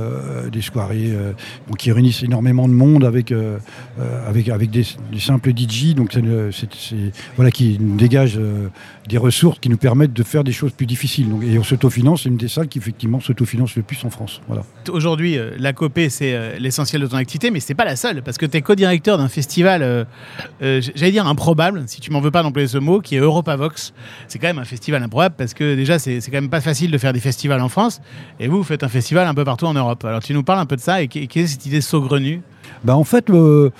[0.51, 1.11] des soirées
[1.67, 3.33] bon, qui réunissent énormément de monde avec
[4.27, 6.95] avec avec des, des simples DJ, donc c'est,
[7.35, 8.39] voilà qui nous dégage
[9.07, 11.29] des ressources qui nous permettent de faire des choses plus difficiles.
[11.29, 14.41] Donc, et on s'autofinance, c'est une des salles qui effectivement s'autofinance le plus en France.
[14.47, 14.63] Voilà.
[14.89, 18.06] Aujourd'hui, la copée, c'est l'essentiel de ton activité, mais c'est pas la seule.
[18.23, 20.03] Parce que tu es co-directeur d'un festival, euh,
[20.61, 23.93] euh, j'allais dire improbable, si tu m'en veux pas d'employer ce mot, qui est Europavox.
[24.27, 26.97] C'est quand même un festival improbable, parce que déjà, c'est quand même pas facile de
[26.97, 28.01] faire des festivals en France,
[28.39, 30.03] et vous, vous faites un festival un peu partout en Europe.
[30.05, 32.41] Alors tu nous parles un peu de ça, et quelle est cette idée saugrenue?
[32.83, 33.71] Bah, en fait, le-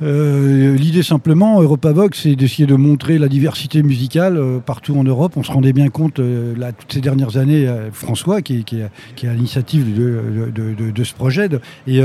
[0.00, 5.32] euh, l'idée simplement, Europavox, c'est d'essayer de montrer la diversité musicale euh, partout en Europe.
[5.36, 9.34] On se rendait bien compte, euh, là, toutes ces dernières années, François, qui, est- à
[9.34, 11.48] l'initiative de, ce projet,
[11.86, 12.00] et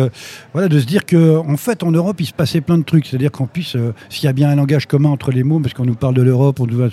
[0.54, 3.06] voilà, de se dire que en fait, en Europe, il se passait plein de trucs.
[3.06, 5.74] C'est-à-dire qu'en plus, euh, s'il y a bien un langage commun entre les mots, parce
[5.74, 6.88] qu'on nous parle de l'Europe, on nous va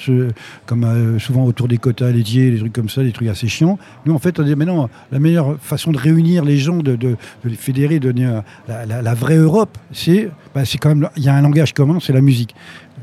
[0.66, 3.78] comme souvent autour des quotas laitiers, des trucs comme ça, des trucs assez chiants.
[4.06, 4.66] Nous, en fait, on dit, mais
[5.12, 9.76] la meilleure façon de réunir les gens, de, les fédérer, de donner la, vraie Europe,
[9.92, 10.78] c'est bah, c'est
[11.16, 12.54] il y a un langage commun, c'est la musique.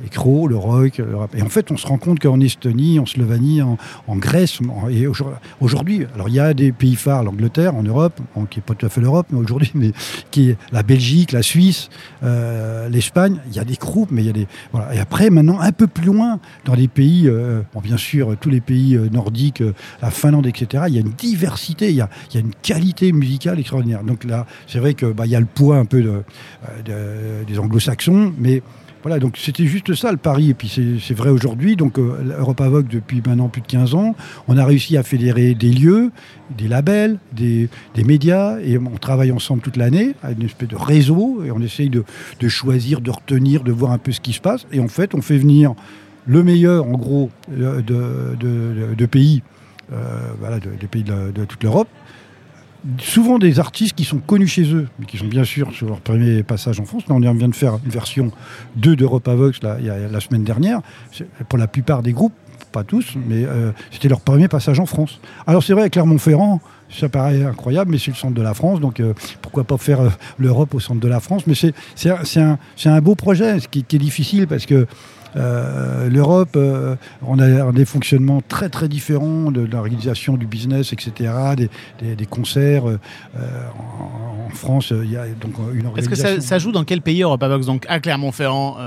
[0.04, 1.34] Les crocs, le rock, le rap.
[1.36, 3.78] Et en fait, on se rend compte qu'en Estonie, en Slovénie, en,
[4.18, 4.60] Grèce,
[4.92, 8.64] et aujourd- aujourd'hui, alors il y a des pays phares, l'Angleterre, en Europe, qui n'est
[8.64, 9.92] pas tout à fait l'Europe, mais aujourd'hui, mais
[10.32, 11.90] qui est la Belgique, la Suisse,
[12.24, 14.48] euh, l'Espagne, il y a des groupes, mais il y a des.
[14.72, 14.94] Voilà.
[14.94, 18.50] Et après, maintenant, un peu plus loin, dans des pays, euh, bon, bien sûr, tous
[18.50, 22.02] les pays euh, nordiques, euh, la Finlande, etc., il y a une diversité, il y
[22.02, 24.04] a, une qualité musicale extraordinaire.
[24.04, 27.46] Donc là, c'est vrai que bah, y a le poids un peu de, euh, de-
[27.46, 28.62] des anglo-saxons, mais
[29.04, 31.76] voilà, donc c'était juste ça le pari, et puis c'est vrai aujourd'hui.
[31.76, 34.16] Donc euh, Europavox, depuis maintenant plus de 15 ans,
[34.48, 36.12] on a réussi à fédérer des lieux,
[36.58, 37.70] des labels, des,
[38.06, 41.90] médias, et on travaille ensemble toute l'année, à une espèce de réseau, et on essaye
[41.90, 42.04] de,
[42.48, 44.66] choisir, de retenir, de voir un peu ce qui se passe.
[44.72, 45.74] Et en fait, on fait venir
[46.26, 49.42] le meilleur, en gros, euh, de, pays,
[49.94, 51.88] euh, voilà, de- des pays de toute l'Europe.
[53.00, 56.00] Souvent des artistes qui sont connus chez eux, mais qui sont bien sûr sur leur
[56.00, 57.04] premier passage en France.
[57.10, 58.32] Là, on vient de faire une version
[58.78, 60.82] 2 d'Europavox là, il y a- la semaine dernière.
[61.50, 62.34] Pour la plupart des groupes,
[62.72, 65.20] pas tous, mais euh, c'était leur premier passage en France.
[65.48, 68.80] Alors c'est vrai, à Clermont-Ferrand, ça paraît incroyable, mais c'est le centre de la France,
[68.80, 72.10] donc euh, pourquoi pas faire euh, l'Europe au centre de la France Mais c'est
[72.40, 74.86] un, un- beau projet, ce qui est difficile parce que
[75.36, 80.94] euh, l'Europe, euh, on a des fonctionnements très très différents de, de l'organisation du business,
[80.94, 81.70] etc., des,
[82.02, 82.88] des- des concerts.
[82.88, 82.98] euh,
[83.78, 85.98] en, en France, il y a donc une organisation.
[85.98, 88.78] Est-ce que ça, ça joue dans quel pays Europavox Donc à Clermont-Ferrand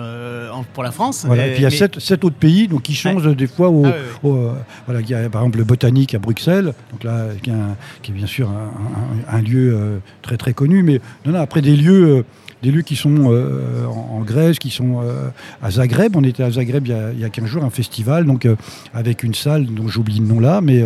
[0.73, 1.25] pour la France.
[1.27, 3.47] Voilà, et puis il y a mais- sept, sept autres pays donc qui changent des
[3.47, 4.51] fois au, Ah au,
[4.87, 7.77] voilà, il y a par exemple le Botanique à Bruxelles, donc là qui est, un-
[8.03, 11.61] qui est bien sûr un, un- un lieu très très connu, mais non, non, après
[11.63, 12.25] des lieux,
[12.63, 15.29] des lieux qui sont euh, en, Grèce, qui sont euh,
[15.63, 16.17] à Zagreb.
[16.17, 18.45] On était à Zagreb il y a, il y a 15 jours, un festival, donc
[18.45, 18.57] euh,
[18.95, 20.85] avec une salle dont j'oublie le nom là, mais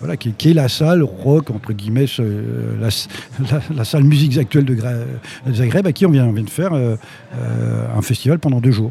[0.00, 2.06] voilà, qui, est- qui est la salle rock entre guillemets,
[2.80, 4.76] la, salle musique actuelle de,
[5.52, 8.90] Zagreb, à qui on vient, on vient de faire un festival pendant deux jours.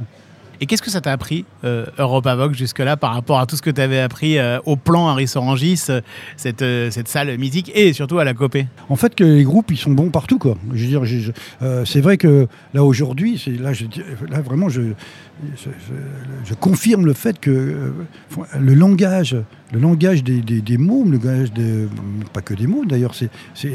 [0.64, 3.72] Et qu'est-ce que ça t'a appris, euh, Europavox, jusque-là, par rapport à tout ce que
[3.72, 6.02] tu avais appris euh, au plan Harris Orangis, euh,
[6.38, 9.72] cette, euh, cette salle mythique, et surtout à la Copé En fait, que les groupes,
[9.72, 10.56] ils sont bons partout, quoi.
[10.72, 11.24] Je veux dire,
[11.86, 13.72] c'est vrai que là aujourd'hui, là
[14.42, 14.82] vraiment, je,
[16.46, 17.92] je, confirme le fait que euh,
[18.60, 19.36] le langage,
[19.74, 21.88] le langage des, des- mots, le langage de,
[22.34, 23.30] pas que des mots d'ailleurs, c'est,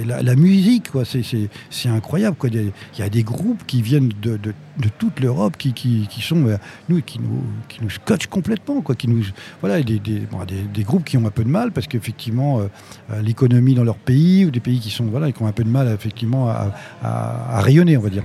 [0.05, 1.05] la, musique, quoi.
[1.05, 2.49] C'est, incroyable, quoi.
[2.53, 4.39] Il y a- des groupes qui viennent de,
[4.99, 6.57] toute l'Europe qui, sont euh,
[6.89, 8.95] nous, qui nous, qui nous scotchent complètement, quoi.
[8.95, 9.25] Qui nous,
[9.61, 10.01] voilà, des,
[10.85, 14.51] groupes qui ont un peu de mal parce qu'effectivement, euh, l'économie dans leur pays ou
[14.51, 17.97] des pays qui sont voilà qui ont un peu de mal effectivement à- à rayonner
[17.97, 18.23] on va dire.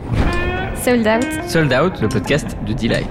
[0.84, 1.26] Sold out.
[1.50, 3.08] Sold Out, le podcast de Delight.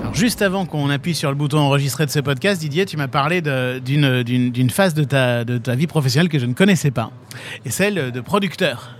[0.00, 3.08] Alors, juste avant qu'on appuie sur le bouton enregistrer de ce podcast, Didier, tu m'as
[3.08, 6.90] parlé d'une d'une- d'une phase de ta, de ta vie professionnelle que je ne connaissais
[6.90, 7.10] pas,
[7.64, 8.96] et celle de producteur.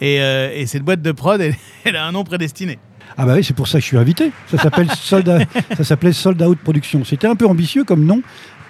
[0.00, 2.78] Et, euh, et cette boîte de prod, elle, elle a un nom prédestiné.
[3.16, 4.32] Ah bah oui, c'est pour ça que je suis invité.
[4.50, 7.04] Ça s'appelle Sold ça s'appelait Sold Out Production.
[7.04, 8.22] C'était un peu ambitieux comme nom,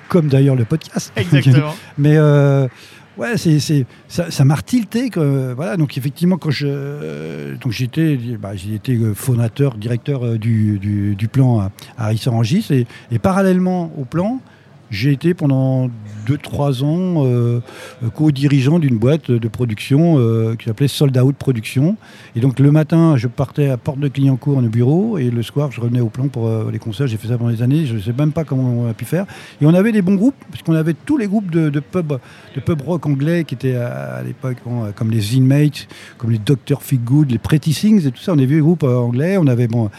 [0.08, 1.12] comme d'ailleurs le podcast.
[1.16, 1.74] Exactement.
[1.98, 2.68] Mais euh,
[3.18, 5.10] ouais, c'est, c'est- ça, ça m'a tilté.
[5.10, 10.38] Que, voilà, donc effectivement, quand je, euh, donc j'étais, bah, été euh, fondateur, directeur euh,
[10.38, 14.40] du, du, du plan à, à Rissorangis, et, et parallèlement au plan,
[14.94, 15.90] j'ai été pendant
[16.26, 17.60] 2-3 ans euh,
[18.14, 21.96] co-dirigeant d'une boîte de production euh, qui s'appelait Sold Out Production.
[22.36, 25.72] Et donc le matin, je partais à Porte de Clignancourt, en bureau, et le soir,
[25.72, 27.08] je revenais au plan pour euh, les concerts.
[27.08, 29.04] J'ai fait ça pendant des années, je ne sais même pas comment on a pu
[29.04, 29.26] faire.
[29.60, 32.12] Et on avait des bons groupes, parce qu'on avait tous les groupes de, pub,
[32.54, 34.58] de pub rock anglais qui étaient à, l'époque,
[34.94, 36.80] comme les Inmates, comme les Dr.
[36.82, 38.32] Feelgood, les Pretty Things et tout ça.
[38.32, 39.90] On avait les groupes anglais, on avait bon,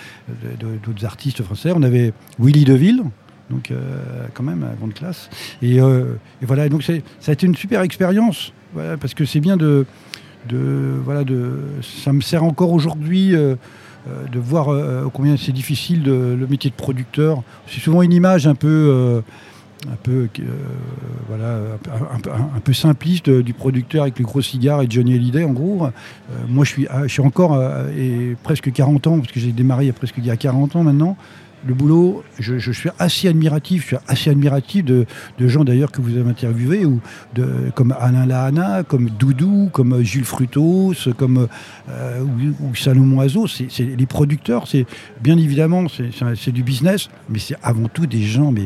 [0.60, 3.04] d'autres artistes français, on avait Willy DeVille.
[3.50, 5.30] Donc, euh, quand même, à grande classe.
[5.62, 6.94] Et, euh, voilà, donc ça
[7.28, 8.54] a été une super expérience,
[9.00, 9.86] parce que c'est bien de,
[10.50, 11.60] de, voilà, de.
[12.04, 13.56] Ça me sert encore aujourd'hui euh,
[14.32, 14.68] de voir
[15.12, 17.44] combien c'est difficile de- le métier de producteur.
[17.68, 19.22] C'est souvent une image un peu.
[19.88, 20.28] un peu,
[21.28, 21.60] voilà,
[21.92, 25.88] un, simpliste du producteur avec le gros cigare et Johnny Hallyday en gros.
[26.48, 27.60] Moi je suis, ah, je suis encore
[27.96, 30.38] et presque 40 ans, parce que j'ai démarré il y a presque il y a
[30.38, 31.18] 40 ans maintenant.
[31.68, 35.06] Le boulot, je, suis assez admiratif, je suis assez admiratif de,
[35.40, 36.84] gens d'ailleurs que vous avez interviewés,
[37.74, 41.48] comme Alain Lahana, comme Doudou, comme Jules Frutos, comme
[41.90, 42.24] euh,
[42.76, 43.48] Salomon Oiseau.
[43.48, 44.86] C'est les producteurs, c'est
[45.22, 48.66] bien évidemment c'est- du business, mais c'est avant tout des gens, mais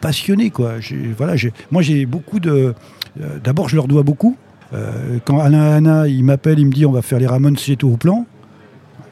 [0.00, 0.74] passionnés quoi.
[1.16, 1.34] Voilà,
[1.70, 2.74] moi j'ai beaucoup de.
[3.20, 4.36] euh, D'abord, je leur dois beaucoup.
[4.72, 7.82] Euh, quand Alain Lahana il m'appelle, il me dit on va faire les Ramones c'est
[7.84, 8.26] au plan.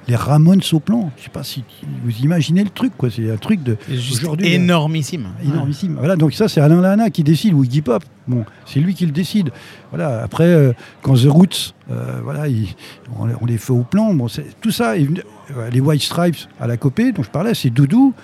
[0.09, 1.11] Les Ramones au plan.
[1.17, 1.65] Je sais pas si
[2.05, 3.11] vous imaginez le truc quoi.
[3.11, 3.77] C'est un truc de
[4.13, 5.27] aujourd'hui, énormissime.
[5.45, 5.97] énormissime.
[5.99, 8.05] Voilà, donc ça c'est Alain Lahana qui décide ou Iggy Pop.
[8.29, 9.51] Bon, c'est lui qui le décide.
[9.91, 10.23] Voilà.
[10.23, 12.75] Après, euh, quand The Roots, euh, voilà, il-
[13.19, 14.13] on, on les fait au plan.
[14.15, 14.27] Bon,
[14.61, 18.15] tout ça, euh, les White Stripes à la copée dont je parlais, c'est Doudou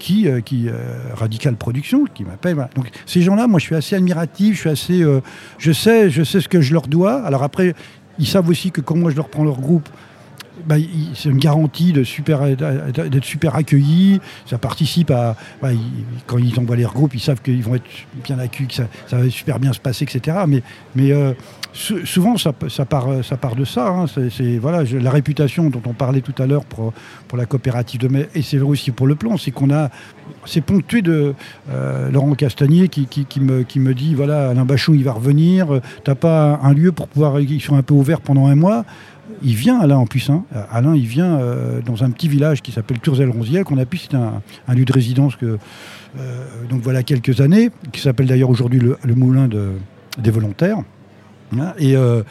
[0.00, 0.72] qui, euh, qui euh,
[1.14, 2.54] Radical Production, qui m'appelle.
[2.54, 2.70] voilà.
[2.74, 4.54] Donc ces gens-là, moi, je suis assez admiratif.
[4.56, 5.20] Je suis assez, euh,
[5.58, 7.22] je sais, je sais ce que je leur dois.
[7.24, 7.74] Alors après,
[8.18, 9.88] ils savent aussi que quand moi je leur prends leur groupe.
[10.66, 10.76] Bah,
[11.14, 14.20] c'est une garantie d'être super accueillis.
[14.46, 15.36] Ça participe à.
[15.62, 15.68] bah,
[16.26, 17.84] quand ils envoient les regroupes, ils savent qu'ils vont être
[18.24, 20.38] bien accueillis, que ça, va super bien se passer, etc.
[20.46, 21.32] Mais, euh,
[21.72, 23.06] sou- souvent, ça, part,
[23.56, 23.88] de ça.
[23.88, 24.06] hein.
[24.06, 26.92] C'est, voilà, la réputation dont on parlait tout à l'heure pour,
[27.36, 29.90] la coopérative de mai, et c'est vrai aussi pour le plan, c'est qu'on a.
[30.46, 31.34] C'est ponctué de
[31.70, 33.06] euh, Laurent Castagnier qui,
[33.40, 35.80] me, dit voilà, Alain Bachon, il va revenir.
[36.04, 37.40] T'as pas un lieu pour pouvoir.
[37.40, 38.84] Ils sont un peu ouverts pendant un mois.
[39.42, 40.28] Il vient, Alain, en plus.
[40.30, 40.44] hein.
[40.70, 44.40] Alain, il vient euh, dans un petit village qui s'appelle Turzel-Ronziel, qu'on a c'est un,
[44.74, 45.58] lieu de résidence que,
[46.18, 49.72] euh, donc voilà quelques années, qui s'appelle d'ailleurs aujourd'hui le, Moulin de-
[50.18, 50.78] des volontaires.
[51.58, 52.22] Hein, Et euh,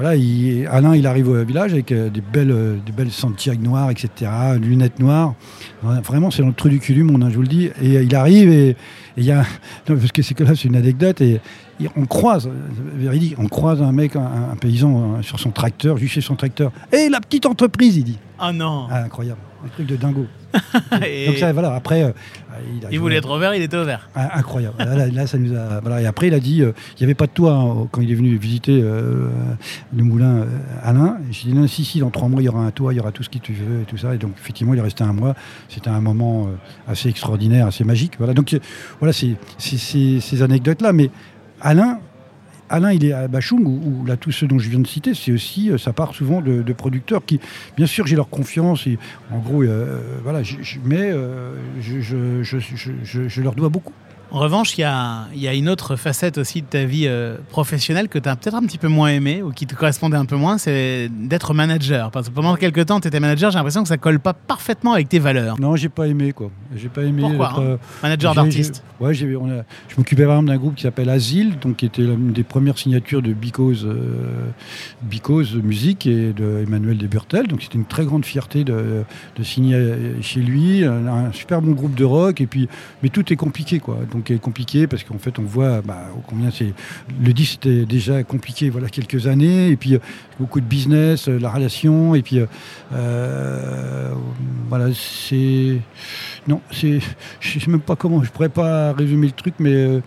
[0.00, 3.60] voilà, il- Alain, il arrive au village avec euh, des belles, euh, des belles Santiago
[3.62, 5.34] noires, etc., lunettes noires.
[5.82, 7.66] Vraiment, c'est dans le trou du cul du monde, hein, je vous le dis.
[7.82, 8.76] Et euh, il arrive et
[9.18, 9.42] il y a,
[9.88, 11.40] non, parce que c'est que là, c'est une anecdote et,
[11.82, 12.50] et on croise, euh,
[12.96, 16.34] véridique, on croise un mec, un, un paysan euh, sur son tracteur, juste chez son
[16.34, 16.72] tracteur.
[16.92, 18.18] Et la petite entreprise, il dit.
[18.42, 18.86] Oh non.
[18.90, 20.26] Ah, incroyable, un truc de dingo.
[21.06, 21.74] Et Donc ça, voilà.
[21.74, 22.10] Après, euh,
[22.90, 24.08] il, voulait être ouvert, il était ouvert.
[24.14, 24.74] ah, incroyable.
[24.78, 25.80] Là, là, là, ça nous a.
[25.80, 26.00] Voilà.
[26.02, 28.10] Et après, il a dit, euh, il n'y avait pas de toit hein, quand il
[28.10, 29.28] est venu visiter euh,
[29.94, 30.46] le moulin
[30.82, 31.18] Alain.
[31.30, 33.00] J'ai dit non, si, si, dans trois mois, il y aura un toit, il y
[33.00, 34.14] aura tout ce que tu veux et tout ça.
[34.14, 35.34] Et donc, effectivement, il est resté un mois.
[35.68, 36.48] C'était un moment
[36.88, 38.14] assez extraordinaire, assez magique.
[38.18, 38.34] Voilà.
[38.34, 38.58] Donc,
[38.98, 40.92] voilà, c'est- ces anecdotes-là.
[40.92, 41.10] Mais
[41.60, 41.98] Alain.
[42.70, 45.32] Alain, il est à Bachung, ou, là, tout ce dont je viens de citer, c'est
[45.32, 47.40] aussi, euh, ça part souvent de, producteurs qui,
[47.76, 48.86] bien sûr, j'ai leur confiance,
[49.32, 50.42] en gros, euh, voilà,
[50.84, 53.92] mais euh, je leur dois beaucoup.
[54.32, 57.06] En revanche, il y a, il y a une autre facette aussi de ta vie
[57.08, 60.16] euh, professionnelle que tu as peut-être un petit peu moins aimé ou qui te correspondait
[60.16, 62.12] un peu moins, c'est d'être manager.
[62.12, 64.92] Parce que pendant quelques temps, tu étais manager, j'ai l'impression que ça colle pas parfaitement
[64.92, 65.58] avec tes valeurs.
[65.60, 66.50] Non, j'ai pas aimé quoi.
[66.76, 67.22] J'ai pas aimé.
[67.22, 68.84] Pourquoi, être, hein euh, Manager d'artiste.
[69.00, 71.86] Ouais, j'ai- on a- je m'occupais par exemple d'un groupe qui s'appelle Asile, donc qui
[71.86, 73.96] était l'une des premières signatures de Because, euh,
[75.02, 77.48] Because Musique et de Emmanuel Desburtel.
[77.48, 79.02] Donc c'était une très grande fierté de,
[79.36, 79.80] de signer
[80.22, 80.84] chez lui.
[80.84, 82.68] Un, un super bon groupe de rock et puis,
[83.02, 83.98] mais tout est compliqué quoi.
[84.12, 86.72] Donc est compliqué parce qu'en fait on voit bah, combien c'est.
[87.22, 89.98] Le disque c'était déjà compliqué voilà quelques années et puis euh,
[90.38, 92.40] beaucoup de business, euh, la relation et puis
[92.92, 94.10] euh,
[94.68, 95.78] voilà c'est
[96.46, 97.00] non, c'est,
[97.40, 100.00] je sais même pas comment, je pourrais pas résumer le truc, mais euh,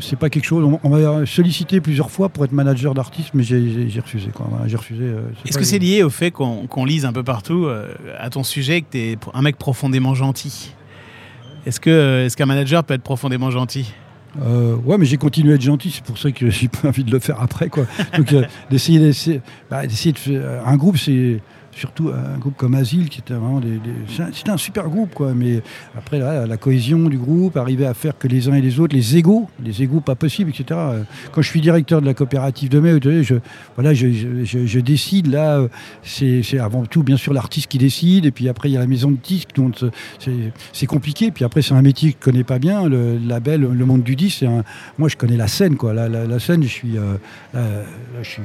[0.00, 0.78] c'est pas quelque chose.
[0.82, 3.58] On, m'a sollicité plusieurs fois pour être manager d'artiste, mais j'ai,
[4.00, 4.30] refusé.
[4.66, 5.04] J'ai refusé.
[5.04, 8.44] euh, Est-ce que c'est lié au fait qu'on lise un peu partout euh, à ton
[8.44, 10.72] sujet que tu es un mec profondément gentil?
[11.66, 13.92] Est-ce euh, est-ce qu'un manager peut être profondément gentil
[14.42, 17.04] Euh, ouais, mais j'ai continué à être gentil, c'est pour ça que j'ai pas envie
[17.04, 17.68] de le faire après.
[17.68, 17.86] Quoi.
[18.16, 20.66] Donc, euh, d'essayer, bah, d'essayer de faire.
[20.66, 21.40] Un groupe, c'est
[21.76, 23.80] surtout un groupe comme Asile, qui était vraiment des.
[24.32, 25.32] c'était un super groupe, quoi.
[25.34, 25.62] Mais
[25.96, 29.16] après, la cohésion du groupe, arriver à faire que les uns et les autres, les
[29.16, 30.64] égaux, les égaux pas possibles, etc.
[30.72, 33.34] Euh, Quand je suis directeur de la coopérative de mai, je,
[33.76, 34.08] voilà, je,
[34.44, 35.68] je- décide, là, euh,
[36.02, 38.86] c'est avant tout, bien sûr, l'artiste qui décide, et puis après, il y a la
[38.86, 39.90] maison de disques, donc euh,
[40.72, 41.30] c'est- compliqué.
[41.30, 44.14] Puis après, c'est un métier que je connais pas bien, le, label, le monde du
[44.16, 44.62] disque, un,
[44.98, 45.92] moi, je connais la scène, quoi.
[45.94, 47.14] La, la- scène, je suis, euh,
[47.54, 48.42] là, là, je, suis-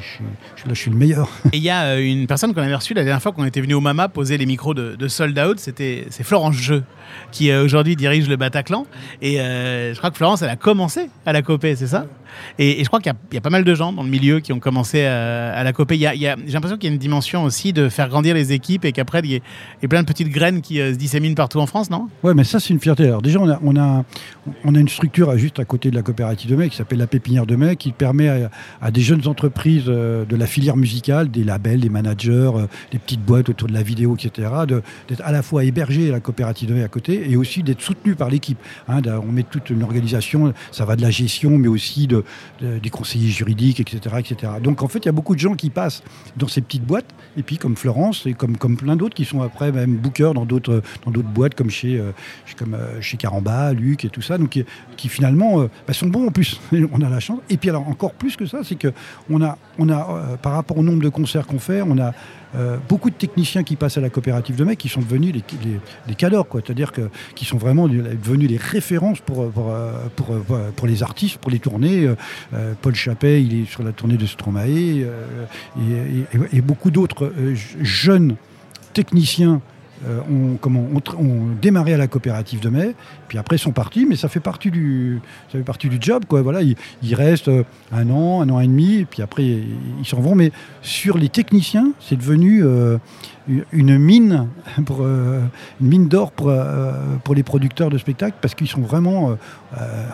[0.76, 1.30] je le meilleur.
[1.52, 3.62] Et il y a euh, une personne qu'on avait reçue la dernière fois qu'on était
[3.62, 6.84] venu au Mama poser les micros de, de Sold Out, c'était c'est Florence Jeu
[7.32, 8.86] qui euh, aujourd'hui dirige le Bataclan.
[9.22, 12.06] Et euh, je crois que Florence, elle a commencé à la copée, c'est ça?
[12.60, 14.60] Et, je crois qu'il y, a- pas mal de gens dans le milieu qui ont
[14.60, 15.98] commencé à, à la copée.
[15.98, 19.22] J'ai l'impression qu'il y a une dimension aussi de faire grandir les équipes et qu'après,
[19.24, 19.36] il y,
[19.84, 22.08] a- plein de petites graines qui euh, se disséminent partout en France, non?
[22.22, 23.06] Ouais, mais ça, c'est une fierté.
[23.08, 24.06] Alors, déjà, on a, on a,
[24.64, 27.08] on a une structure juste à côté de la coopérative de mai qui s'appelle la
[27.08, 28.48] Pépinière de mai, qui permet
[28.80, 32.52] à, des jeunes entreprises de la filière musicale, des labels, des managers,
[32.92, 34.50] des petites boîtes autour de la vidéo, etc.
[34.68, 37.82] D'être à la fois hébergé à la coopérative de mai à côté et aussi d'être
[37.82, 38.60] soutenu par l'équipe.
[38.88, 42.24] Hein, on met toute une organisation, ça va de la gestion, mais aussi de,
[42.62, 44.54] de- des conseillers juridiques, etc., etc.
[44.62, 46.04] Donc en fait, il y a beaucoup de gens qui passent
[46.38, 49.72] dans ces petites boîtes, et puis comme Florence, et comme, plein d'autres qui sont après
[49.72, 50.84] même bookers dans d'autres
[51.34, 52.12] boîtes, comme chez, euh,
[52.58, 54.66] comme, euh, chez Caramba, Luc et tout ça, donc qui,
[54.98, 56.60] qui finalement euh, bah, sont bons en plus.
[56.92, 57.40] on a la chance.
[57.50, 58.94] Et puis alors encore plus que ça, c'est que
[59.32, 59.98] on a, on a
[60.34, 62.14] euh, par rapport au nombre de concerts qu'on fait, on a
[62.56, 65.34] euh, beaucoup de techniciens qui passent à la coopérative de mecs qui sont devenus
[66.08, 66.62] les, cadors, quoi.
[66.66, 66.92] C'est-à-dire
[67.36, 69.50] qui sont vraiment devenus les références pour, euh,
[70.30, 72.10] euh, pour les artistes, pour les tournées.
[72.82, 77.32] Paul Chappet, il est sur la tournée de Stromae, et, beaucoup d'autres
[77.82, 78.36] jeunes
[78.94, 79.62] techniciens
[80.08, 82.96] euh, ont, ont, tr- ont démarré à la coopérative de mai,
[83.28, 85.20] puis après sont partis, mais ça fait partie du,
[86.00, 86.24] job.
[86.28, 86.42] Quoi.
[86.42, 89.68] Voilà, ils, restent euh, un an, un an et demi, puis après ils
[90.00, 90.36] ils s'en vont.
[90.36, 92.98] Mais sur les techniciens, c'est devenu euh,
[93.72, 94.48] une- mine,
[94.90, 95.42] euh,
[95.82, 99.38] une mine d'or pour, euh, pour les producteurs de spectacles, parce qu'ils sont vraiment,
[99.78, 100.06] euh,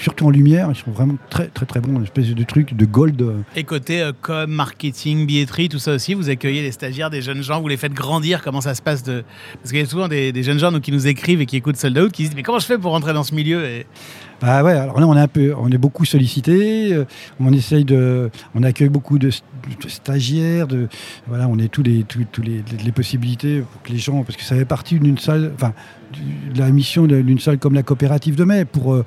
[0.00, 2.84] surtout en lumière, ils sont vraiment très très très bons, une espèce de truc de
[2.84, 3.24] gold.
[3.56, 7.60] Et côté com, marketing, billetterie, tout ça aussi, vous accueillez les stagiaires, des jeunes gens,
[7.60, 9.24] vous les faites grandir, comment ça se passe de...
[9.54, 11.76] Parce qu'il y a souvent des, jeunes gens donc, qui nous écrivent et qui écoutent
[11.76, 13.84] Sold Out, qui se disent mais comment je fais pour rentrer dans ce milieu.
[14.42, 17.04] Ah ouais, alors là on est un peu, on est beaucoup sollicité, euh,
[17.40, 19.30] on essaye de, on accueille beaucoup de,
[19.86, 20.88] stagiaires, de,
[21.26, 24.42] voilà, on est tous les, tous, les, les possibilités pour que les gens, parce que
[24.42, 25.74] ça fait partie d'une salle, enfin,
[26.54, 29.04] de la mission d'une salle comme la coopérative de mai pour euh,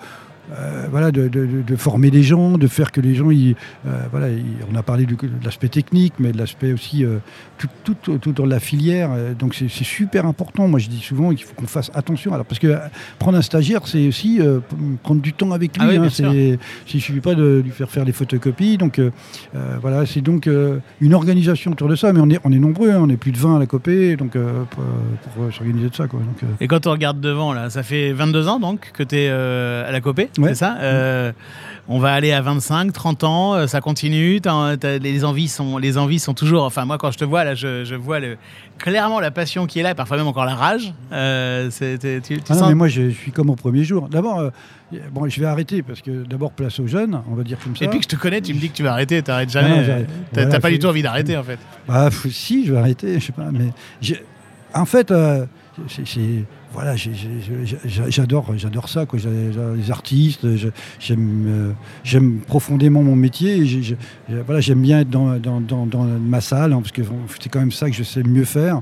[0.53, 3.55] euh, voilà, de, de- de- de former des gens, de faire que les gens, ils,
[3.87, 7.17] euh, voilà, ils- on a parlé du- de l'aspect technique, mais de l'aspect aussi euh,
[7.57, 9.09] tout, tout, tout autour de la filière.
[9.39, 10.67] donc c'est super important.
[10.67, 12.33] Moi, je dis souvent qu'il faut qu'on fasse attention.
[12.33, 12.75] Alors parce que
[13.19, 14.39] prendre un stagiaire, c'est aussi
[15.01, 15.85] prendre du temps avec lui.
[15.85, 18.77] Ah oui, hein, c'est- il ne suffit pas de lui faire faire les photocopies.
[18.77, 18.99] Donc
[19.81, 20.49] voilà, c'est donc
[21.01, 22.13] une organisation autour de ça.
[22.13, 24.15] Mais on est, on est nombreux, hein, on est plus de 20 à la copée,
[24.15, 24.83] donc pour,
[25.35, 26.07] pour, s'organiser de ça.
[26.07, 26.19] Quoi.
[26.19, 29.29] Donc, Et quand on regarde devant, là, ça fait 22 ans donc que tu es
[29.29, 30.49] à la Copé, Ouais.
[30.49, 31.31] c'est ça Euh,
[31.89, 34.39] On va aller à 25, 30 ans, euh, ça continue,
[35.01, 36.63] les, envies sont, les envies sont toujours...
[36.63, 38.37] Enfin, moi, quand je te vois, là, je, je vois le,
[38.77, 40.93] clairement la passion qui est là, et parfois même encore la rage.
[41.11, 44.07] Euh, tu, tu Ah non, sens- mais moi je, je suis comme au premier jour.
[44.07, 44.49] D'abord, euh,
[45.11, 47.83] bon, je vais arrêter parce que d'abord place aux jeunes, on va dire comme ça.
[47.83, 49.59] Et puis que je te connais, tu me dis que tu vas arrêter, t'arrêtes Ah
[49.61, 50.05] jamais.
[50.31, 51.59] T'as Voilà, pas du tout envie d'arrêter, en fait.
[51.87, 53.49] Bah, si, je vais arrêter, je sais pas.
[53.51, 53.71] Mais
[54.73, 55.13] en fait,
[55.89, 61.71] c'est- voilà, j'adore, j'adore ça, Les artistes, euh,
[62.03, 63.63] j'aime profondément mon métier.
[64.45, 67.03] voilà, j'aime bien être dans, ma salle, hein, parce que
[67.39, 68.81] c'est quand même ça que je sais mieux faire.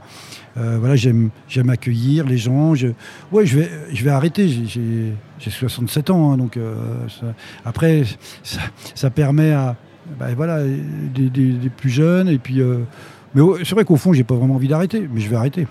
[0.58, 1.32] Euh, voilà, j'aime,
[1.68, 2.76] accueillir les gens.
[2.76, 2.88] Je,
[3.34, 4.48] ouais, je vais, arrêter.
[4.48, 6.76] J'ai, j'ai- j'ai 67 ans, hein, donc euh,
[7.66, 8.04] après,
[8.96, 9.76] ça, permet à,
[10.18, 12.62] bah, voilà, des, plus jeunes et puis.
[13.36, 15.68] mais c'est vrai qu'au fond, j'ai pas vraiment envie d'arrêter, mais je vais arrêter.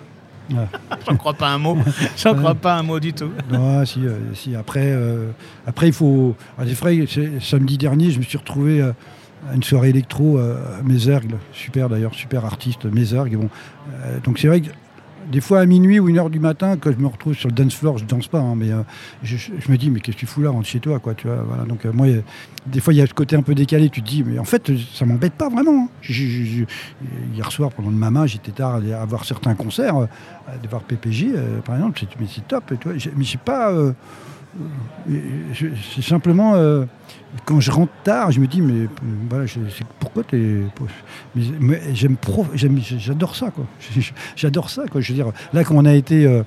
[0.51, 0.67] Ouais.
[1.09, 1.77] J'en crois pas un mot.
[2.17, 3.31] J'en crois pas un mot du tout.
[3.51, 4.55] Non, si, euh, si.
[4.55, 5.31] Après, euh,
[5.67, 6.35] après, il faut.
[6.59, 7.07] ah, c'est vrai,
[7.41, 8.93] samedi dernier, je me suis retrouvé euh,
[9.51, 13.37] à une soirée électro à Mézergue, super d'ailleurs, super artiste, Mézergue.
[13.37, 13.49] Bon,
[14.23, 14.69] donc c'est vrai que
[15.31, 17.55] des fois à minuit ou une heure du matin, quand je me retrouve sur le
[17.55, 18.83] dance floor, je danse pas, hein, mais euh,
[19.23, 21.15] je, je- je me dis, mais qu'est-ce que tu fous là, rentre chez toi, quoi,
[21.15, 21.37] tu vois.
[21.47, 22.21] Voilà, donc euh, moi, euh,
[22.67, 24.45] des fois, il y a ce côté un peu décalé, tu te dis, mais en
[24.45, 25.85] fait, ça m'embête pas vraiment.
[25.85, 25.89] hein.
[26.03, 26.65] Je- je- je-
[27.35, 30.83] hier soir, pendant le Mama, j'étais tard à voir certains concerts, à voir
[31.37, 32.73] euh, par exemple, mais c'est top,
[33.17, 33.73] mais j'ai pas.
[34.59, 36.85] Euh, c'est simplement euh,
[37.45, 38.89] quand je rentre tard, je me dis mais
[39.29, 39.45] voilà,
[40.01, 40.63] pourquoi t'es
[41.35, 42.17] mais, j'aime
[42.99, 43.67] j'adore ça quoi.
[44.37, 45.01] J'adore ça quoi.
[45.01, 46.43] Je veux dire là quand on a été euh,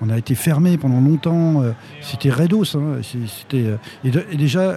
[0.00, 1.62] on a été fermé pendant longtemps,
[2.00, 2.76] c'était Redos.
[2.76, 3.66] hein, c'était
[4.04, 4.76] et, déjà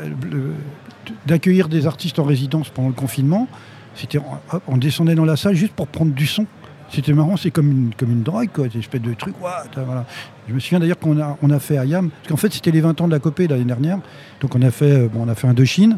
[1.25, 3.47] d'accueillir des artistes en résidence pendant le confinement,
[3.95, 4.19] c'était
[4.67, 6.45] on descendait dans la salle juste pour prendre du son.
[6.89, 9.35] C'était marrant, c'est comme une, comme une drogue, quoi, cette espèce de truc.
[9.73, 10.05] t'as- voilà.
[10.47, 12.71] Je me souviens d'ailleurs qu'on a, on a fait à Yam, parce qu'en fait c'était
[12.71, 13.99] les 20 ans de la Copée l'année dernière,
[14.39, 15.97] donc on a fait, euh, bon, on a fait un Chine,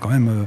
[0.00, 0.44] quand même, euh,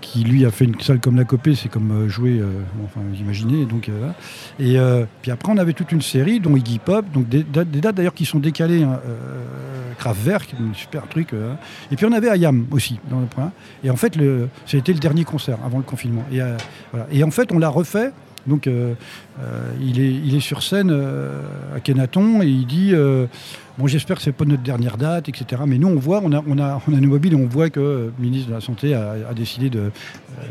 [0.00, 2.50] qui lui a fait une salle comme la Copée, c'est comme euh, jouer, euh,
[2.84, 4.10] enfin vous imaginez, donc euh.
[4.58, 7.68] Et euh, puis après on avait toute une série, dont Iggy Pop, donc des, dates-
[7.94, 11.32] d'ailleurs qui sont décalées, hein, euh, Kraftwerk, un super truc.
[11.32, 11.54] euh,
[11.90, 13.52] et puis on avait Ayam aussi dans le point.
[13.84, 16.24] Et en fait, le, ça le dernier concert avant le confinement.
[16.32, 16.56] Et, euh,
[16.92, 17.06] voilà.
[17.10, 18.10] et en fait, on l'a refait.
[18.46, 18.94] Donc, euh,
[19.40, 21.42] euh, il, est, sur scène euh,
[21.74, 22.94] à Kenaton et il dit
[23.78, 25.62] Bon, j'espère que c'est pas notre dernière date, etc.
[25.66, 27.80] Mais nous, on voit, on a, on a, on a nos mobiles on voit que
[27.80, 29.90] le ministre de la Santé a, décidé de,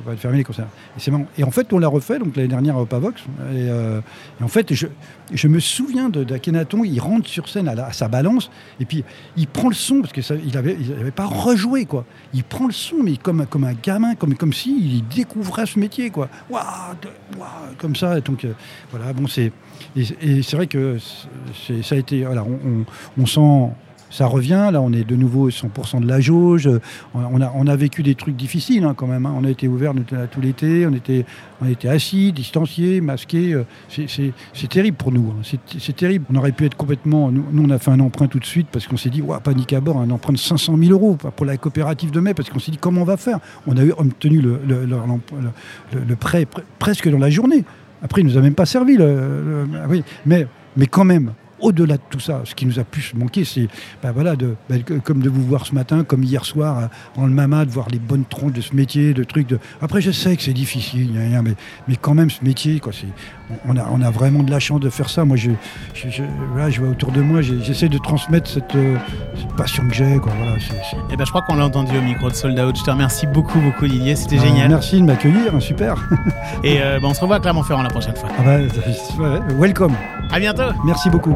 [0.08, 0.68] euh, fermer les concerts.
[0.96, 1.26] Et, c'est marrant.
[1.36, 3.20] et en fait, on l'a refait donc l'année dernière à Pavox.
[3.22, 4.00] Et, euh,
[4.40, 8.86] et en fait, je, me souviens d'Akhenaton, il rentre sur scène à, sa balance et
[8.86, 9.04] puis
[9.38, 10.78] il prend le son parce que ça, il avait,
[11.16, 12.06] pas rejoué quoi.
[12.32, 15.80] Il prend le son mais comme, comme un gamin, comme, comme si il découvrait ce
[15.80, 16.30] métier quoi.
[16.52, 16.64] Waouh,
[17.40, 17.48] waouh,
[17.80, 18.22] comme ça.
[18.22, 18.54] Donc euh,
[18.92, 19.52] voilà, bon c'est
[19.96, 22.46] et, c'est vrai que ça a été, voilà,
[23.18, 23.74] on, sent.
[24.12, 26.70] Ça revient, là on est de nouveau 100% de la jauge.
[27.14, 29.26] On a, vécu des trucs difficiles hein, quand même.
[29.26, 29.34] hein.
[29.38, 29.94] On a été ouvert
[30.32, 31.26] tout l'été, on était,
[31.90, 33.62] assis, distanciés, masqués.
[33.90, 35.32] c'est- terrible pour nous.
[35.32, 35.58] hein.
[35.80, 36.24] C'est terrible.
[36.32, 37.30] On aurait pu être complètement.
[37.30, 39.82] Nous, on a fait un emprunt tout de suite parce qu'on s'est dit, panique à
[39.82, 42.72] bord, un emprunt de 500 000 euros pour la coopérative de mai parce qu'on s'est
[42.72, 43.40] dit, comment on va faire?
[43.68, 47.66] On a obtenu le, prêt pre- presque dans la journée.
[48.06, 48.98] Après, il nous a même pas servi.
[48.98, 49.88] Le, ah
[50.28, 50.46] mais,
[50.88, 51.32] quand même.
[51.62, 53.68] Au-delà de tout ça, ce qui nous a plus manqué, c'est
[54.04, 57.26] ben voilà, de, que- comme de vous voir ce matin, comme hier soir, euh, dans
[57.26, 59.48] le Mama, de voir les bonnes tronches de ce métier, de trucs.
[59.82, 61.12] Après, je sais que c'est difficile,
[61.88, 62.92] mais, quand même, ce métier, quoi,
[63.68, 65.26] on, a, on a vraiment de la chance de faire ça.
[65.26, 65.52] Moi, je,
[65.94, 68.98] je, je, vois autour de moi, j'essaie de transmettre cette, euh,
[69.36, 70.18] cette passion que j'ai.
[70.18, 70.56] Voilà,
[71.12, 72.78] Eh ben, je crois qu'on l'a entendu au micro de Sold Out.
[72.78, 74.16] Je te remercie beaucoup, beaucoup, Didier.
[74.16, 74.70] C'était Ah, génial.
[74.70, 75.96] Merci de m'accueillir, hein, super.
[76.64, 78.30] Et euh, ben, on se revoit à Clermont-Ferrand la prochaine fois.
[78.40, 79.94] Ah bah, welcome.
[80.32, 80.72] À bientôt.
[80.86, 81.36] Merci beaucoup.